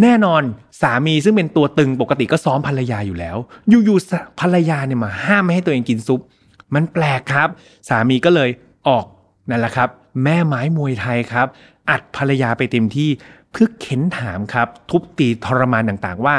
[0.00, 0.42] แน่นอน
[0.82, 3.36] สามีซึ่งเป็นตัวตึงปกติก็ซ้อมภรรยาอยู่แล้ว
[3.68, 6.20] อยู่ๆภรรยาเนี่ยมาห้ามไม่ให้ตัวเองกินซุป
[6.74, 7.48] มันแปลกครับ
[7.88, 8.50] สามีก็เลย
[8.88, 9.04] ออก
[9.50, 9.88] นั่นแหละครับ
[10.24, 11.46] แม่ไม้มวยไทยครับ
[11.90, 13.10] อัดภรรยาไปเต็มที่
[13.52, 16.36] เพื่อเข็นถามครับ ทุบตีทรมานต่างๆว่า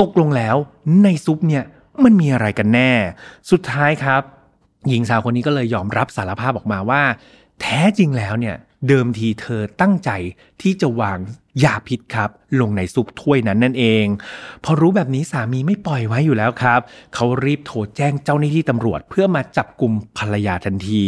[0.00, 0.56] ตกลงแล้ว
[1.02, 1.64] ในซุปเนี่ย
[2.04, 2.92] มันมีอะไรกันแน่
[3.50, 4.22] สุดท้ายครับ
[4.88, 7.02] หญิงสาวคนนี้ก็เลยยอมรับสารภาพออกมาว่า
[7.60, 8.56] แท้จริงแล้วเนี่ย
[8.88, 10.10] เดิมทีเธอตั้งใจ
[10.62, 11.18] ที่จะวาง
[11.64, 14.06] ยาพิษครับ ลงในซุปถ้วยนั้นนั่นเอง
[14.64, 16.80] พอรู้แบบนี้สามีไม่ปล่อยไว้อยู่แล้วครับ
[17.14, 21.04] เขารีบโทรแจ้งเจ้าหน้าที่ตำรวจเพื่อมาจับกลุ่มภรรยาทันที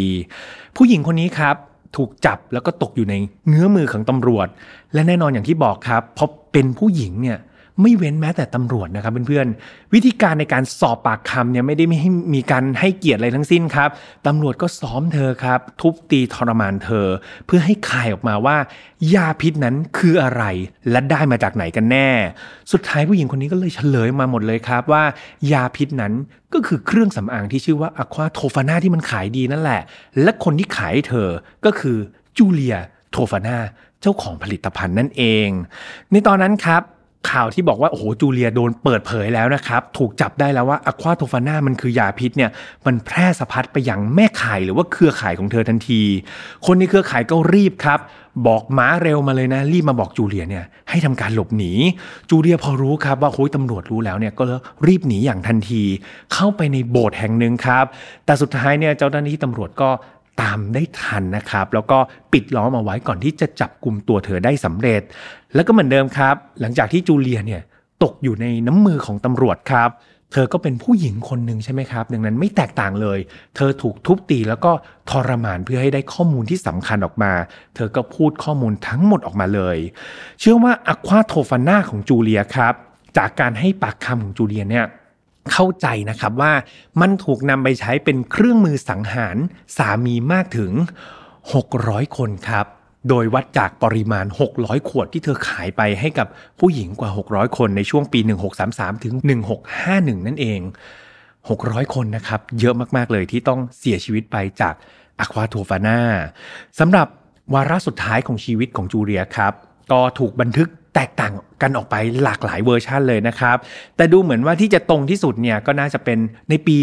[0.76, 1.56] ผู้หญิงคนนี้ครับ
[1.96, 3.14] ถูกจับแล้วก็ตกอยู่ใน
[3.48, 4.48] เงื้อมือของตำรวจ
[4.94, 7.38] และแน่นอนอย่างที่บอกครับพอเป็นผู้หญิงเนี่ย
[7.82, 13.88] ไม่เว้นแม้แต่ตำรวจนะครับเพื่อนๆวิธีการในการสอบปากคำเนี่ยไม่ได้ไม่ให้มีการให้เกียรติอะไรทั้งสิ้นครับ
[14.26, 17.06] ตำรวจก็ซ้อมเธอครับ ทุบตีทรมานเธอ
[17.46, 18.56] เพื่อให้คายออกมาว่า
[19.14, 20.44] ยาพิษนั้นคืออะไร
[20.90, 22.08] และได้มาจากไหนกันแน่
[22.72, 25.04] สุดท้ายผู้หญิงคนนี้ก็เลยเฉลยมาหมดเลยครับว่า
[25.52, 26.12] ยาพิษนั้น
[26.52, 29.80] ก็คือเครื่องสำอางที่ชื่อว่าอะควาโทฟาน่าที่มันขายดีนั่นแหละ
[30.22, 31.28] และคนที่ขายเธอ
[31.64, 31.96] ก็คือ
[32.36, 32.76] จูเลีย
[33.10, 33.58] โทฟาน่า
[34.00, 35.48] เจ้าของผลิตภัณฑ์นั่นเอง
[36.10, 36.82] ในตอนนั้นครับ
[37.30, 42.50] ข่าวที่บอกว่าโอ้โหจูเลียโดนเปิดเผยแล้วนะครับ ถูกจับได้แล้วว่าอะควาโทฟาน่ามันคือยาพิษเนี่ย
[42.86, 46.02] มันแพร่สะพัดไปยังแม่ขายหรือว่าเครือข่ายของเธอทันที
[46.66, 48.00] คนในเครือข่ายก็รีบครับ
[48.46, 51.72] บอกม้าเร็วมาเลยนะ รีบมาบอกจูเลียเนี่ยให้ทำการหลบหนี
[52.30, 54.44] จูเลียพอรู้ครับว่าโอ้ยตำรวจรู้แล้วเนี่ยก็
[54.86, 55.82] รีบหนีอย่างทันที
[56.32, 57.84] เข้าไปในโบสถ์แห่งหนึ่งครับ
[58.26, 59.90] แต่สุดท้ายเนี่ยเจ้าหน้าที่ตำรวจก็
[60.40, 61.98] ตามได้ทันนะครับ แล้วก็
[62.32, 65.02] ปิดล้อมเอาไว้ก่อนที่จะจับกลุ่มตัวเธอได้สำเร็จ
[65.54, 67.62] แล้วก็เหมือนเดิมครับ หลังจากที่จูเลียเนี่ย
[68.02, 69.90] ตกอยู่ในน้ำมือของตำรวจครับ
[70.32, 73.18] เธอก็เป็นผู้หญิงคนหนึ่งใช่ไหมครับ ดังนั้นไม่แตกต่างเลย
[73.56, 74.72] เธอถูกทุบตีแล้วก็
[75.10, 77.32] ทรมานเพื่อให้ได้ข้อมูลที่สำคัญออกมา
[77.74, 79.78] เธอก็พูดข้อมูลทั้งหมดออกมาเลย
[80.40, 82.74] เชื่อว่าอควาโทฟาน่าของจูเลียครับ
[83.18, 84.84] จากการให้ปากคำของจูเลียเนี่ย
[85.52, 86.52] เข้าใจนะครับว่า
[87.00, 89.36] มันถูกนำไปใช้เป็นเครื่องมือสังหาร
[89.76, 90.72] สามีมากถึง
[91.44, 92.66] 600 คนครับ
[93.08, 96.26] โดยวัดจากปริมาณ 600 ขวดที่เธอขายไปให้กับ
[96.60, 98.20] ผู้หญิงกว่า 600 คนในช่วงปี
[98.62, 99.14] 1633 ถึง
[99.70, 100.60] 1651 นั่นเอง
[101.28, 104.74] 600 คนนะครับ เยอะมากๆเลยที่ต้องเสียชีวิตไปจาก
[105.20, 106.00] อะควาโทฟาน่า
[106.78, 107.06] สำหรับ
[107.54, 109.52] วาระสุดท้ายของชีวิตของจูเลียครับ
[109.92, 111.32] ก็ถูกบันทึก แตกต่าง
[111.62, 113.56] กันออกไปหลากหลายเวอร์ชันเลยนะครับ
[113.96, 116.76] แต่ดูเหมือนว่าที่จะตรงที่สุดเนี่ยก็น่าจะเป็นในปี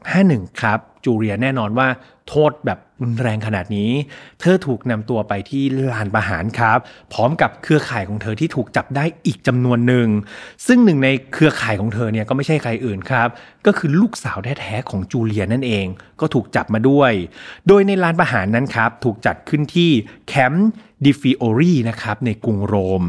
[0.00, 1.88] 1651 ครับจูเลียแน่นอนว่า
[2.28, 3.90] โทษแบบรุนแรงขนาดนี้
[4.40, 6.78] เธอถูกนำตัวไปที่ลานประหารครับ
[7.12, 10.08] พร้อมกับเครือข่ายของเธอที่ถูกจับได้อีกจำนวนหนึ่ง
[10.66, 13.28] ซึ่งหนึ่งในเครือข่ายของเธอเนี่ยก็ไม่ใช่ใครอื่นครับ
[13.66, 15.86] ก็คือลูกสาวแท้ๆของจูเลียนั่นเอง
[16.20, 17.12] ก็ถูกจับมาด้วย
[17.68, 19.90] โดยในลานประหารนั้นครับ ถูกจัดขึ้นที่
[20.28, 23.04] Campo de' Fiori นะครับในกรุงโรม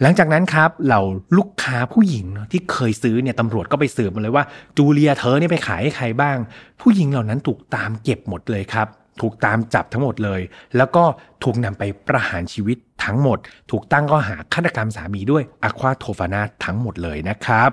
[0.00, 1.02] หลังจากนั้นครับเหล่า
[1.36, 4.44] ลูกค้าผู้หญิงเนอะที่เคยซื้อเนี่ยตำรวจก็ไปสืบมาเลยว่า
[4.76, 6.36] จูเลียเธอเนี่ยไปขายให้ใครบ้าง
[6.80, 8.88] ผู้หญิงเหล่านั้นถูกตามเก็บหมดเลยครับ
[9.20, 10.40] ถูกตามจับทั้งหมดเลย
[10.76, 11.04] แล้วก็
[11.44, 13.38] ถูกนำไปประหารชีวิตทั้งหมด
[13.70, 17.70] ถูกตั้งข้อหาฆาตกรรมสามีด้วยอะควาโทฟานาทั้งหมดเลยนะครับ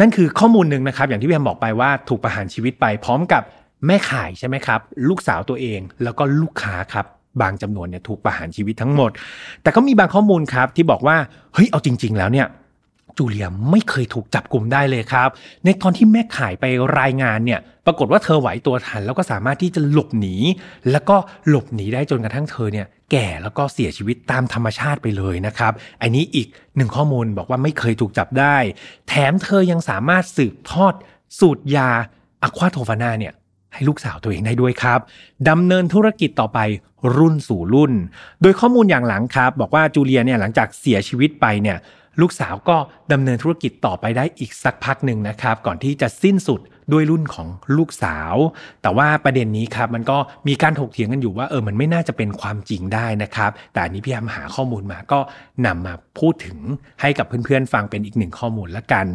[0.00, 3.42] นั่นคือข้อมูลหนึ่งนะครับ อย่างที่พี่แอมบอกไปว่าถูกประหารชีวิตไปพร้อมกับ
[3.86, 7.06] แม่ขายใช่ไหมครับ ลูกสาวตัวเอง แล้วก็ลูกค้าครับ
[7.40, 9.10] บางจำนวนเนี่ยถูกประหารชีวิตทั้งหมด
[9.62, 11.16] แต่ก็มีบางข้อมูลครับที่บอกว่า
[11.54, 12.46] เฮ้ยเอาจริง ๆ แล้วเนี่ย
[13.18, 15.28] จูเลียไม่เคยถูกจับกลุ่มได้เลยครับ
[15.64, 16.64] ในตอนที่แม่ขายไป
[17.00, 20.36] รายงานเนี่ย ปรากฏว่าเธอไหวตัวทัน แล้วก็สามารถที่จะหลบหนี
[20.90, 21.16] แล้วก็
[21.48, 28.56] หลบหนีได้จนกระทั่งเธอเนี่ยแก่แล้วก็เสียชีวิตตามธรรมชาติไปเลยนะครับ อันนี้อีกหนึ่งข้อมูลบอกว่าไม่เคยถูกจับได้
[29.08, 30.94] แถมเธอยังสามารถสืบทอด
[31.38, 31.88] สูตรยา
[32.42, 33.32] อะควาโทฟานาเนี่ย
[33.74, 35.00] ให้ลูกสาวตัวเองได้ด้วยครับ
[35.48, 36.58] ดำเนินธุรกิจต่อไป
[37.16, 37.92] รุ่นสู่รุ่น
[38.42, 41.76] โดยข้อมูลอย่างหลังครับ บอกว่าจูเลียเนี่ยหลังจากเสียชีวิตไปเนี่ย
[42.20, 42.76] ลูกสาวก็
[43.12, 46.60] ดำเนินธุรกิจต่อไปได้อีกสักพักหนึ่งนะครับ ก่อนที่จะสิ้นสุด
[46.92, 48.34] ด้วยรุ่นของลูกสาว
[48.82, 55.18] แต่ว่าประเด็นนี้ครับมันก็มีการถกเถียงกันอยู่ว่าเออมันไม่น่าจะเป็นความจริงได้นะครับ แต่อันนี้พี่แอมหาข้อมูลมาก็
[55.66, 56.58] นำมาพูดถึง
[57.00, 59.06] ให้กับเพื่อนๆฟังเป็นอีกหนึ่งข้อมูลละกัน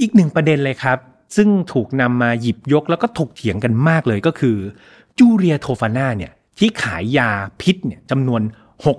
[0.00, 0.98] อีกหนึ่งประเด็นเลยครับ
[1.36, 4.56] ซึ่งถูกนำมาหยิบยกแล้วก็ถกเถียงกันมากเลยก็คือ
[5.18, 8.42] จูเรียโทฟาน่าเนี่ยที่ขายยาพิษเนี่ยจำนวน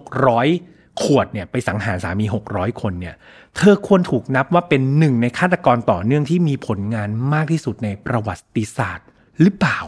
[0.07, 3.15] 600 ขวดเนี่ยไปสังหารสามี 600 คนเนี่ย
[3.57, 9.07] เธอควรถูกนับว่าเป็นหนึ่งในฆาตกรต่อเนื่องที่มีผลงานมากที่สุดในประวัติศาสตร์
[9.41, 9.79] หรือเปล่า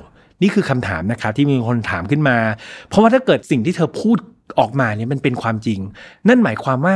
[0.41, 2.37] นี่คือคำถามนะครับที่มีคนถามขึ้นมา
[2.87, 4.17] เพราะว่าถ้าเกิดสิ่งที่เธอพูด
[4.59, 5.79] ออกมาเนี่ยมันเป็นความจริง
[6.27, 6.95] นั่นหมายความว่า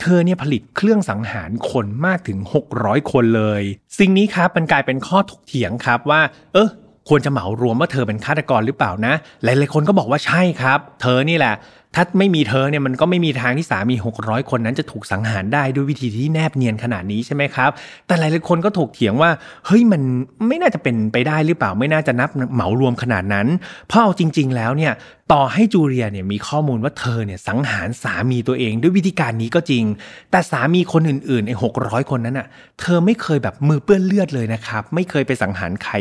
[0.00, 2.38] เธอเนี่ยผลิตเครื่องสังหารคนมากถึง
[2.74, 3.62] 600 คนเลย
[3.98, 6.20] สิ่งนี้ครับมันกลายเป็นข้อถกเถียงครับว่า
[6.54, 6.68] เออ
[7.08, 9.14] ควรจะเหมารวมว่าเธอเป็นฆาตกรหรือเปล่านะ
[9.44, 11.54] หลายๆคนก็บอกว่าใช่ครับ เธอนี่แหละ
[11.94, 17.70] ถ้าไม่มีเธอเนี่ยมันก็ไม่มีทางที่สามี 600 คนนั้นจะถูกสังหารได้ด้วยวิธีที่แนบเนียนขนาดนี้ใช่ไหมครับ
[18.06, 19.30] แต่หลายๆคนก็ถกเถียงว่า
[19.66, 20.02] เฮ้ยมัน
[20.48, 23.46] ไม่น่าจะเป็นไปได้หรือเปล่าไม่น่าจะนับเหมารวมขนาดนั้น
[23.88, 24.92] เพราะเอาจริง ๆ แล้วเนี่ย
[25.32, 29.84] ต่อให้จูเลียเนี่ยมีข้อมูลว่าเธอเนี่ยสังหารสามีตัวเองด้วยวิธีการนี้ก็จริง
[30.30, 32.46] แต่สามีคนอื่นๆไอ้หกร้อยคนนั้นอะ
[32.80, 35.94] เธอไม่เคยแบบมือเปื้อนเลือดเลยนะครับ ไม่เคยไปสังหารใคร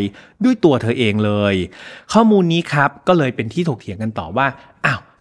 [0.43, 1.55] ด้วยตัวเธอเองเลย
[2.13, 4.47] ข้อมูลนี้ครับก็เลยเป็นที่ถกเถียงกันต่อว่า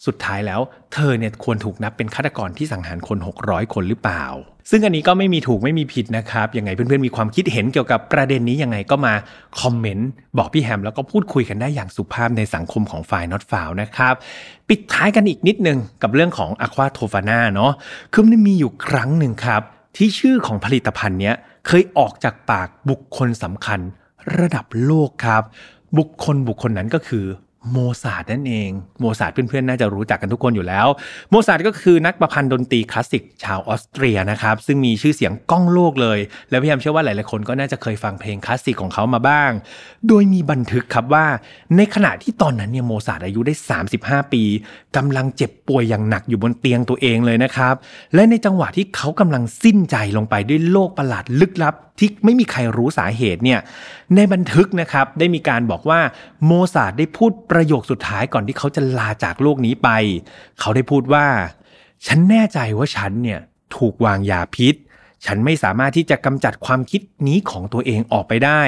[0.07, 0.61] สุดท้ายแล้ว
[0.93, 4.25] เธอเนี่ยควรถูกนับเป็นฆาตกรที่สังหารคน 600 คนหรือเปล่า
[4.71, 9.15] ซึ่งอันนี้ก็ไม่มีถูกไม่มีผิดนะครับ ยังไงเพื่อนๆมีความคิดเห็นเกี่ยวกับประเด็นนี้ยังไงก็มา
[9.61, 14.15] คอมเมนต์บอกพี่แฮมแล้วก็พูดคุยกันได้อย่างสุภาพในสังคมของฝ่าย not f o u นะครับ
[14.69, 17.73] ปิดท้ายกันอีกนิดนึงกับเรื่องของ Aqua t o f a n a เนาะ
[18.13, 19.63] คือมันมีอยู่ครั้งหนึ่งครับ
[19.97, 21.35] ที่ชื่อของผลิตภัณฑ์เนี้ย
[21.67, 23.81] เคยออกจากปากบุคคลสำคัญ
[24.39, 25.43] ระดับโลกครับ
[25.99, 27.25] บุคคลบุคคลนั้นก็คือ
[27.71, 28.71] โมซาร์ทนั่นเอง
[29.01, 30.87] โมซาร์ทเพื่อนๆ น่าจะรู้จักกันทุกคนอยู่แล้ว
[31.31, 36.19] โมซาร์ทก็คือนักประพันธ์ดนตรีคลาสสิกชาวออสเตรียนะครับ ซึ่งมีชื่อเสียงก้องโลกเลย
[36.51, 39.51] และพี่แฮมเชื่อว่าหลายๆคนก็น่าจะเคยฟังเพลงคลาสสิกของเขามาบ้าง
[40.09, 41.27] โดยมีบันทึกครับว่า
[41.77, 43.55] ในขณะที่ตอนนั้นเนี่ยโมซาร์ทอายุได้
[43.93, 44.43] 35 ปี
[44.97, 47.75] กำลังเจ็บป่วยอย่างหนักอยู่บนเตียงตัวเองเลยนะครับ
[48.15, 53.61] และในจังหวะที่เขากำลังสิ้นใจลงไปด้วยโลกประหลาดลึกลับ ที่ไม่มีใครรู้สาเหตุเนี่ย
[54.17, 56.01] ในบันทึกนะครับได้มีการบอกว่า
[56.45, 59.89] โมซาร์ทได้พูดประโยคสุดท้ายก่อนที่เขาจะลาจากโลกนี้ไป
[60.61, 61.27] เขาได้พูดว่า
[62.07, 63.41] ฉันแน่ใจว่าฉันเนี่ย
[63.77, 64.75] ถูกวางยาพิษ
[65.27, 68.63] ฉันไม่สามารถที่จะกำจัดความคิดนี้ของตัวเองออกไปได้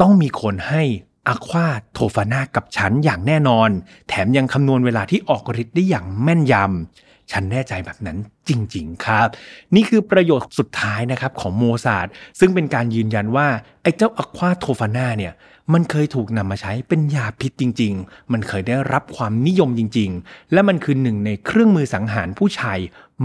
[0.00, 0.82] ต้องมีคนให้
[1.28, 3.70] Aqua Tofana กับฉันอย่างแน่นอน
[4.08, 9.28] แถมยังคำนวณเวลาที่ออกฤทธิ์ได้อย่างแม่นยำ ฉันแน่ใจแบบนั้นจริง ๆ ครับ
[9.74, 12.06] นี่คือประโยชน์สุดท้ายนะครับของโมซาร์ท
[12.40, 13.48] ซึ่งเป็นการยืนยันว่า
[13.82, 15.34] ไอ้เจ้า Aqua Tofana เนี่ย
[15.72, 22.78] มันเคยถูกนำมาใช้เป็นยาพิษจริง ๆ มันเคยได้รับความนิยมจริง ๆ และมันคือหนึ่งในเครื่องมือสังหารผู้ชาย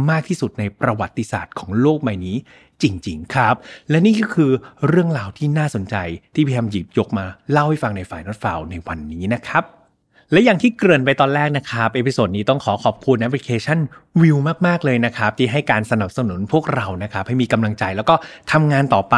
[0.09, 2.35] มากที่สุดในประวัติศาสตร์ของโลกใบนี้
[2.81, 3.55] จริง ๆ ครับ
[3.89, 4.51] และนี่ก็คือ
[4.87, 5.95] เรื่องราวที่น่าสนใจ
[6.33, 9.80] ที่พี่แฮมหยิบยกมาเล่าให้ฟังใน File Not Found ในวันนี้นะครับ
[10.31, 13.79] และอย่างที่เกริ่นไปตอนแรกนะครับ episode นี้ต้องขอขอบคุณแอปพลิเคชัน
[14.21, 18.15] วิวมาก ๆ เลยนะครับ ที่ให้การสนับสนุนพวกเรานะครับ ให้มีกำลังใจแล้วก็
[18.51, 19.17] ทำงานต่อไป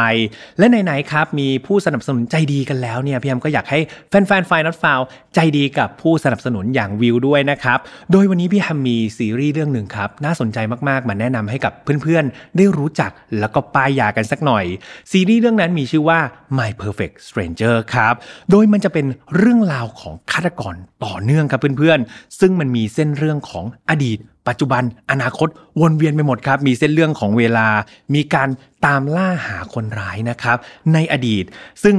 [0.58, 5.00] และไหน ๆ ครับ มีผู้สนับสนุนใจดีกันแล้วเนี่ยพี่แฮมก็อยากให้แฟนๆไฟนอตฟาว
[5.34, 7.78] ใจดีกับผู้สนับสนุนอย่างวิวด้วยนะครับ
[8.12, 11.72] โดยวันนี้พี่แฮมมีซีรีส์เรื่องหนึ่งครับน่าสนใจมากๆมาแนะนำให้กับ
[12.02, 14.64] เพื่อนๆ ได้รู้จักแล้วก็ป้ายยากันสักหน่อย
[15.10, 16.18] ซีรีส์เรื่องนั้นมีชื่อว่า
[16.58, 18.14] My Perfect Stranger ครับ
[18.50, 25.48] โดยมันจะเป็นเรื่องราวของฆาตกรต่อเนื่องครับเพื่อนๆ ซึ่งมันมีเส้นเรื่องของอดีต ปัจจุบันอนาคต
[25.80, 27.68] วนเวียนไปหมดครับ มีเส้นเรื่องของเวลา
[28.14, 28.48] มีการ
[28.86, 30.56] ตามล่าหาคนร้ายนะครับ
[30.92, 31.44] ในอดีต
[31.84, 31.96] ซึ่ง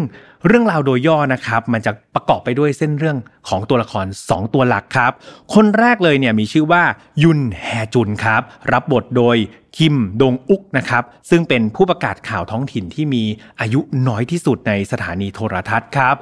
[0.48, 5.12] เรื่องราวโดยย่อนะครับ มันจะประกอบไปด้วยเส้นเรื่องของตัวละคร 2 ตัวหลักครับ
[5.54, 6.84] คนแรกเลยเนี่ยมีชื่อว่า
[7.24, 9.38] ยุนแฮจุนครับ รับบทโดย
[9.78, 13.24] คิมดงอุกนะครับ ซึ่งเป็นผู้ประกาศข่าวท้องถิ่นที่มี
[13.60, 16.16] อายุน้อยที่สุดในสถานีโทรทัศน์ครับ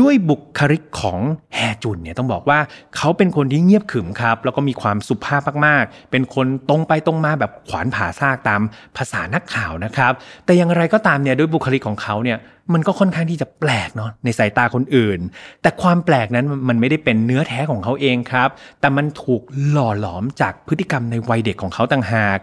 [0.00, 1.20] ด้วยบุคลิกของ
[1.54, 2.58] แฮจุนเนี่ยต้องบอกว่า
[2.96, 8.60] เขาเป็นคนที่เงียบขรึมครับ แล้วก็มีความสุภาพมากๆเป็นคนตรงไปตรงมาแบบขวานผ่าซากตาม
[8.96, 10.12] ภาษานักข่าวนะครับ
[10.44, 12.38] แต่อย่างไรก็ตามเนี่ยด้วยบุคลิกของเขาเนี่ย
[12.72, 15.20] มันก็ค่อนข้างที่จะแปลกเนาะในสายตาคนอื่น
[15.62, 18.48] แต่ความแปลกนั้นมันไม่ได้เป็นเนื้อแท้ของเขาเองครับ
[18.80, 22.38] แต่มันถูกหล่อหลอมจากพฤติกรรมในวัยเด็กของเขาต่างหาก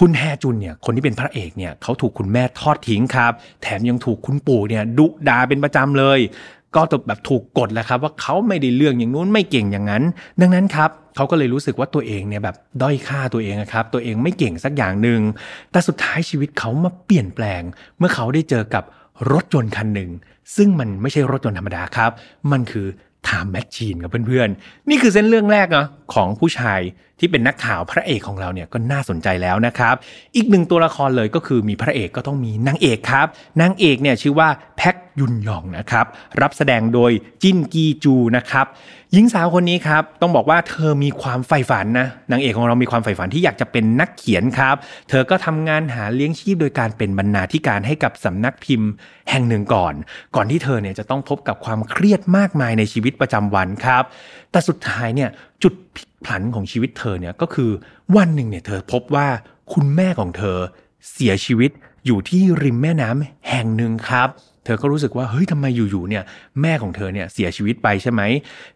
[0.00, 6.18] คุณแฮจุนเนี่ยคนที่เป็นพระเอกเนี่ยเขาถูกคุณแม่ทอดทิ้งครับ แถมยังถูกคุณปู่เนี่ยดุด่าเป็นประจำเลย
[6.74, 10.02] ก็แบบถูกกดแหละครับว่าเขาไม่ได้เรื่องอย่างนู้นไม่เก่งอย่างนั้น
[10.40, 15.20] ดังนั้นครับเขาก็เลยรู้สึกว่าตัวเองเนี่ยแบบด้อยค่าตัวเองครับ ตัวเองไม่เก่งสักอย่างหนึ่ง
[15.70, 17.62] แต่สุดท้ายชีวิตเขามาเปลี่ยนแปลง
[17.98, 18.84] เมื่อเขาได้เจอกับ
[19.32, 20.10] รถยนต์คันหนึ่ง
[20.56, 22.10] ซึ่งมันไม่ใช่รถยนต์ธรรมดาครับ
[22.52, 22.86] มันคือ
[23.24, 26.80] time machine ครับเพื่อนๆ นี่คือเส้นเรื่องแรกเนาะของผู้ชาย
[27.18, 29.94] ที่เป็นนักข่าวพระเอกของเราเนี่ยก็น่าสนใจแล้วนะครับ
[30.36, 33.26] อีกหนึ่งตัวละครเลยก็คือมีพระเอกก็ต้องมีนางเอกครับ
[33.60, 36.06] นางเอกเนี่ยชื่อว่าแบคยุนยองนะครับ
[36.40, 38.66] รับแสดงโดยจินกีจูนะครับ
[39.14, 44.76] หญิงสาวคนนี้ครับต้องบอกว่าเธอมีความใฝ่ฝันนะนางเอกของเรามีความใฝ่ฝันที่อยากจะเป็นนักเขียนครับ
[45.08, 48.90] เธอก็ทำงานหาเลี้ยงชีพโดยการเป็นบรรณาธิการให้กับสำนักพิมพ์
[49.30, 49.94] แห่งหนึ่งก่อน
[50.36, 54.02] ก่อนที่เธอเนี่ยจะต้องพบกับความเครียดมากมายในชีวิตประจำวันครับ
[54.50, 55.30] แต่สุดท้ายเนี่ย
[55.62, 57.70] จุดพลิกผันของชีวิตเธอเนี่ยก็คือ
[58.16, 59.28] วันหนึ่งเนี่ยเธอพบว่า
[59.72, 60.58] คุณแม่ของเธอ
[61.12, 61.70] เสียชีวิต
[62.06, 64.28] อยู่ที่ริมแม่น้ำแห่งหนึ่งครับ
[64.64, 66.24] เธอก็รู้สึกว่าเฮ้ยทำไมอยู่ๆเนี่ย
[66.60, 68.22] แม่ของเธอเนี่ยเสียชีวิตไปใช่ไหม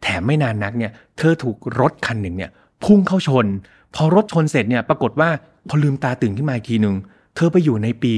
[0.02, 2.50] แถมไม่นานนักเนี่ยเธอถูกรถคันหนึ่งเนี่ย
[2.84, 3.46] พุ่งเข้าชน
[3.94, 5.30] พอรถชนเสร็จเนี่ยปรากฏว่า
[5.68, 6.94] พอลืมตาตื่นขึ้นมาอีกทีหนึ่ง
[7.36, 8.14] เธอไปอยู่ในปี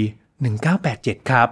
[0.63, 1.49] 1987 ครับ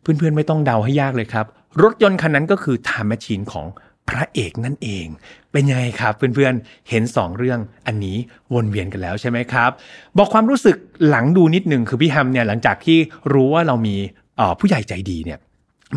[0.00, 1.46] เพื่อนๆไม่ต้องเดาให้ยากเลยครับ
[1.82, 3.66] รถยนต์คันนั้นก็คือ Time Machine ของ
[4.08, 5.06] พระเอกนั่นเอง
[5.52, 8.16] เป็นยังไงครับเพื่อนๆ เห็น 2 เรื่องอันนี้
[8.54, 9.70] วนเวียนกันแล้วใช่ไหมครับ
[10.18, 10.76] บอกความรู้สึก
[11.08, 12.98] หลังดูนิดหนึ่งคือพี่แฮมเนี่ยหลังจากที่
[13.32, 13.96] รู้ว่าเรามี
[14.58, 15.40] ผู้ใหญ่ใจดีเนี่ย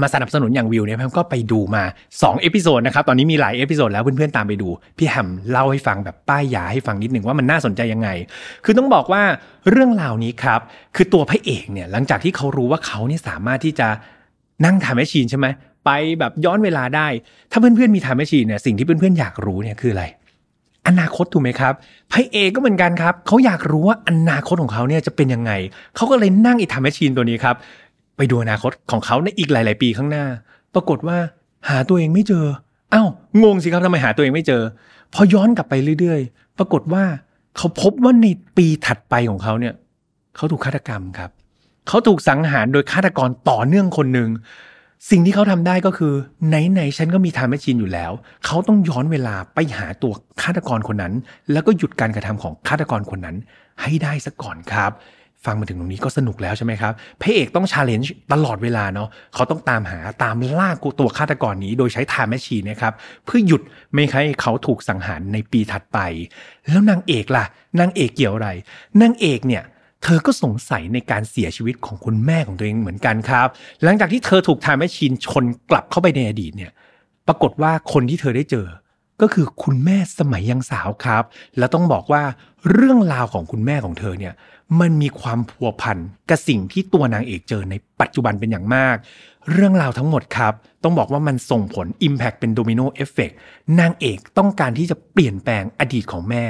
[0.01, 8.09] มาสนับสนุนอย่างวิวเนี่ยพี่แฮมก็ไปดูมา2 episode นะครับตอนนี้มีหลาย episode แล้วเพื่อนๆตามไปดู พี่แฮมเล่าให้ฟังแบบป้ายยาให้ฟังนิดหนึ่งว่ามันน่าสนใจยังไง
[8.65, 9.23] คือต้องบอกว่า
[9.71, 10.59] เรื่องราวนี้ครับ
[10.95, 13.87] คือตัวพระเอกเนี่ยหลังจากที่เขารู้ว่าเขาเนี่ยสามารถที่จะ
[14.65, 15.47] นั่ง time machine ใช่ไหม
[15.85, 15.89] ไป
[16.19, 17.07] แบบย้อนเวลาได้
[17.51, 20.05] ถ้าเพื่อนๆมี time machine เนี่ยสิ่งที่เพื่อนๆอยากรู้เนี่ยคืออะไร
[20.87, 21.73] อนาคตถูกไหมครับ
[22.11, 25.51] พระเอกก็เหมือนกันครับเขาอยากรู้ว่าอนาคตของเขาเนี่ยจะเป็นยังไง
[25.95, 27.55] เขาก็เลยนั่งไอ้ time machine ตัวนี้ครับ
[28.17, 30.25] ไปดูอนาคตของเขาในอีกหลาย ๆ ปีข้างหน้า
[30.73, 31.17] ปรากฏว่า
[31.69, 32.45] หาตัวเองไม่เจอ
[32.93, 33.09] อ้าว
[33.43, 34.61] งงสิครับทำไมหาตัวเองไม่เจอ
[35.13, 37.03] พอย้อนกลับไปเรื่อย ๆ ปรากฏว่า
[37.57, 39.73] เขาพบว่าในปีถัดไปของเขาเนี่ย
[40.35, 41.29] เขาถูกฆาตกรรมครับ
[41.87, 44.29] เขาถูกสังหารโดยฆาตกรต่อเนื่องคนหนึ่ง
[45.09, 46.13] สิ่งที่เขาทำได้ก็คือ
[46.47, 48.11] ไหนๆฉันก็มี time machine อยู่แล้ว
[48.45, 51.13] เขาต้องย้อนเวลาไปหาตัวฆาตกรคนนั้น
[51.51, 53.35] แล้วก็หยุดการกระทำของฆาตกรคนนั้น
[53.81, 54.91] ให้ได้ซะก่อนครับ
[55.45, 62.93] ฟังมาถึงตรงนี้ก็สนุกแล้วใช่ไหมครับพระเอกต้อง challenge ตลอดเวลาเนาะเขาต้องตามหาตามล่าตัวฆาตกรนี้โดยใช้ time machine นะครับ
[63.25, 63.61] เพื่อหยุด
[63.93, 65.99] ไม่ให้เขาถูกสังหารในปีถัดไป
[66.67, 67.45] แล้วนางเอกล่ะ
[67.79, 68.49] นางเอกเกี่ยวอะไร
[69.01, 69.63] นางเอกเนี่ย
[70.03, 73.47] เธอก็สงสัยในการเสียชีวิตของคุณแม่ของตัวเองเหมือนกันครับ
[73.83, 76.71] หลังจากที่เธอถูก time machine ชนกลับเข้าไปในอดีตเนี่ย
[77.27, 78.67] ปรากฏว่าคนที่เธอได้เจอ
[79.21, 81.23] ก็คือคุณแม่สมัยยังสาวครับ
[81.57, 82.23] แล้วต้องบอกว่า
[82.71, 84.33] เรื่องราวของคุณแม่ของเธอเนี่ย
[84.79, 85.97] มันมีความพัวพัน
[86.29, 88.95] กับสิ่งที่ตัวนางเอกเจอในปัจจุบันเป็นอย่างมาก
[89.51, 93.31] เรื่องราวทั้งหมดครับ ต้องบอกว่ามันส่งผล impact เป็น domino effect
[93.79, 96.45] นางเอกต้องการที่จะเปลี่ยนแปลงอดีตของแม่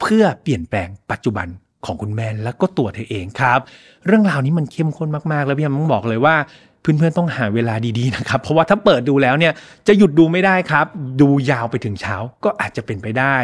[0.00, 1.48] เพื่อเปลี่ยนแปลงปัจจุบัน
[1.86, 3.60] ของคุณแม่แล้วก็ตัวเธอเองครับ
[4.06, 6.36] เรื่องราวนี้มันเข้มข้นมากๆ แล้วพี่แฮมต้องบอกเลยว่า
[6.82, 9.52] เพื่อนๆต้องหาเวลาดีๆนะครับ เพราะว่าถ้าเปิดดูแล้วเนี่ย
[9.88, 10.86] จะหยุดดูไม่ได้ครับ
[11.20, 13.36] ดูยาวไปถึงเช้าก็อาจจะเป็นไปได้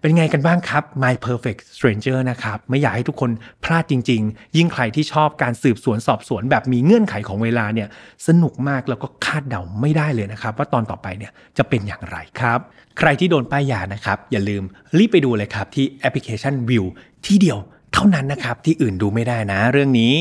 [0.00, 3.30] เป็นไงกันบ้างครับ My Perfect Stranger นะครับ ไม่อยากให้ทุกคน
[3.64, 7.88] พลาดจริง ๆ ยิ่งใครที่ชอบการสืบสวนสอบสวนแบบมีเงื่อนไขของเวลาเนี่ย
[8.26, 12.58] สนุกมากแล้วก็คาดเดาไม่ได้เลยนะครับ ว่าตอนต่อไปเนี่ยจะเป็นอย่างไรครับ
[12.98, 14.62] ใครที่โดนป้ายยานะครับอย่าลืม
[14.98, 16.84] รีบไปดูเลยครับที่แอปพลิเคชัน View
[17.26, 17.58] ที่เดียว
[17.94, 20.14] เท่านั้นนะครับ ที่อื่นดูไม่ได้นะ เรื่องนี้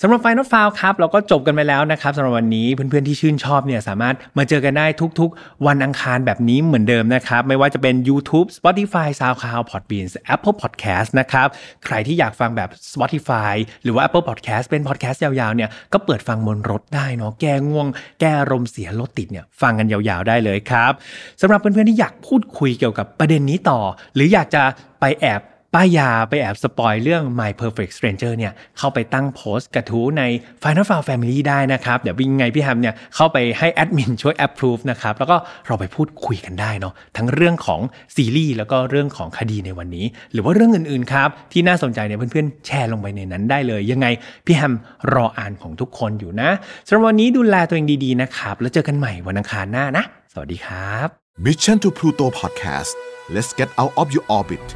[0.00, 4.86] สำหรับไฟนอลฟาวครับ เราก็จบกันไปแล้วนะครับสำหรับวันนี้เพื่อนๆที่ชื่นชอบเนี่ยสามารถมาเจอกันได้
[5.20, 11.48] ทุกๆ วันอังคารแบบนี้เหมือนเดิมนะครับ ไม่ว่าจะเป็น YouTube Spotify SoundCloud Podbean Apple Podcast นะครับ
[11.84, 17.86] ใครที่อยากฟังแบบ Spotify หรือว่า Apple Podcast เป็น podcast ยาวๆเนี่ยก็เปิดฟังบนรถได้เนาะแก้ง่วง
[18.20, 20.92] แก้รมเสียรถติดเนี่ยฟังกันยาวๆได้เลยครับ
[21.40, 23.80] สำหรับเพื่อนๆที่อยากพูดคุยเกี่ยวกับประเด็นนี้ต่อ
[24.14, 24.62] หรืออยากจะ
[25.02, 25.42] ไปแอบ
[25.78, 30.22] ป้ายยาไปแอบสปอยเรื่อง My Perfect Stranger เนี่ยเข้าไปตั้งโพสต์กระทู้ใน
[30.62, 35.36] Final f i l e Family ได้นะครับ เดี๋ยวยังไงพี่แฮมเนี่ยเข้าไปให้แอดมินช่วย approve นะครับ แล้วก็
[35.66, 37.80] เราไปพูดคุยกันได้เนาะทั้งเรื่องของ
[38.16, 44.06] ซีรีส์แล้วก็เรื่องของคดีในวันนี้ หรือว่าเรื่องอื่นๆครับที่น่าสนใจเนี่ยเพื่อนๆแชร์ลงไปในนั้นได้เลย ยังไง
[44.46, 44.74] พี่แฮม
[45.14, 46.50] รออ่านของทุกคนอยู่นะ
[46.86, 51.08] สำหรับวันนี้ดูแลตัวเองดีๆนะครับแล้วเจอกันใหม่วันอังคารหน้านะ สวัสดีครับ
[51.46, 52.94] Mission to Pluto Podcast
[53.34, 54.66] let's get out of your orbit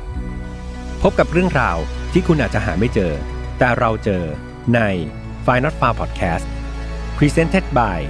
[1.02, 1.78] พบกับเรื่องราว
[2.12, 3.12] ที่คุณอาจจะหาไม่เจอ
[3.58, 4.22] แต่เราเจอ
[4.74, 4.80] ใน
[5.46, 6.46] f i n a l f a r Podcast
[7.16, 8.00] Presented by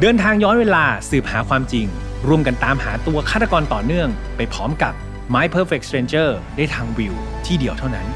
[0.00, 1.86] เดินทางย้อนเวลาสืบหาความจริง
[2.26, 4.94] ร่วมกันตามหาตัวฆาตกรต่อเนื่อง ไปพร้อมกับ
[5.34, 7.14] My Perfect Stranger ได้ทางวิว
[7.46, 8.06] ที่เดียวเท่านั้น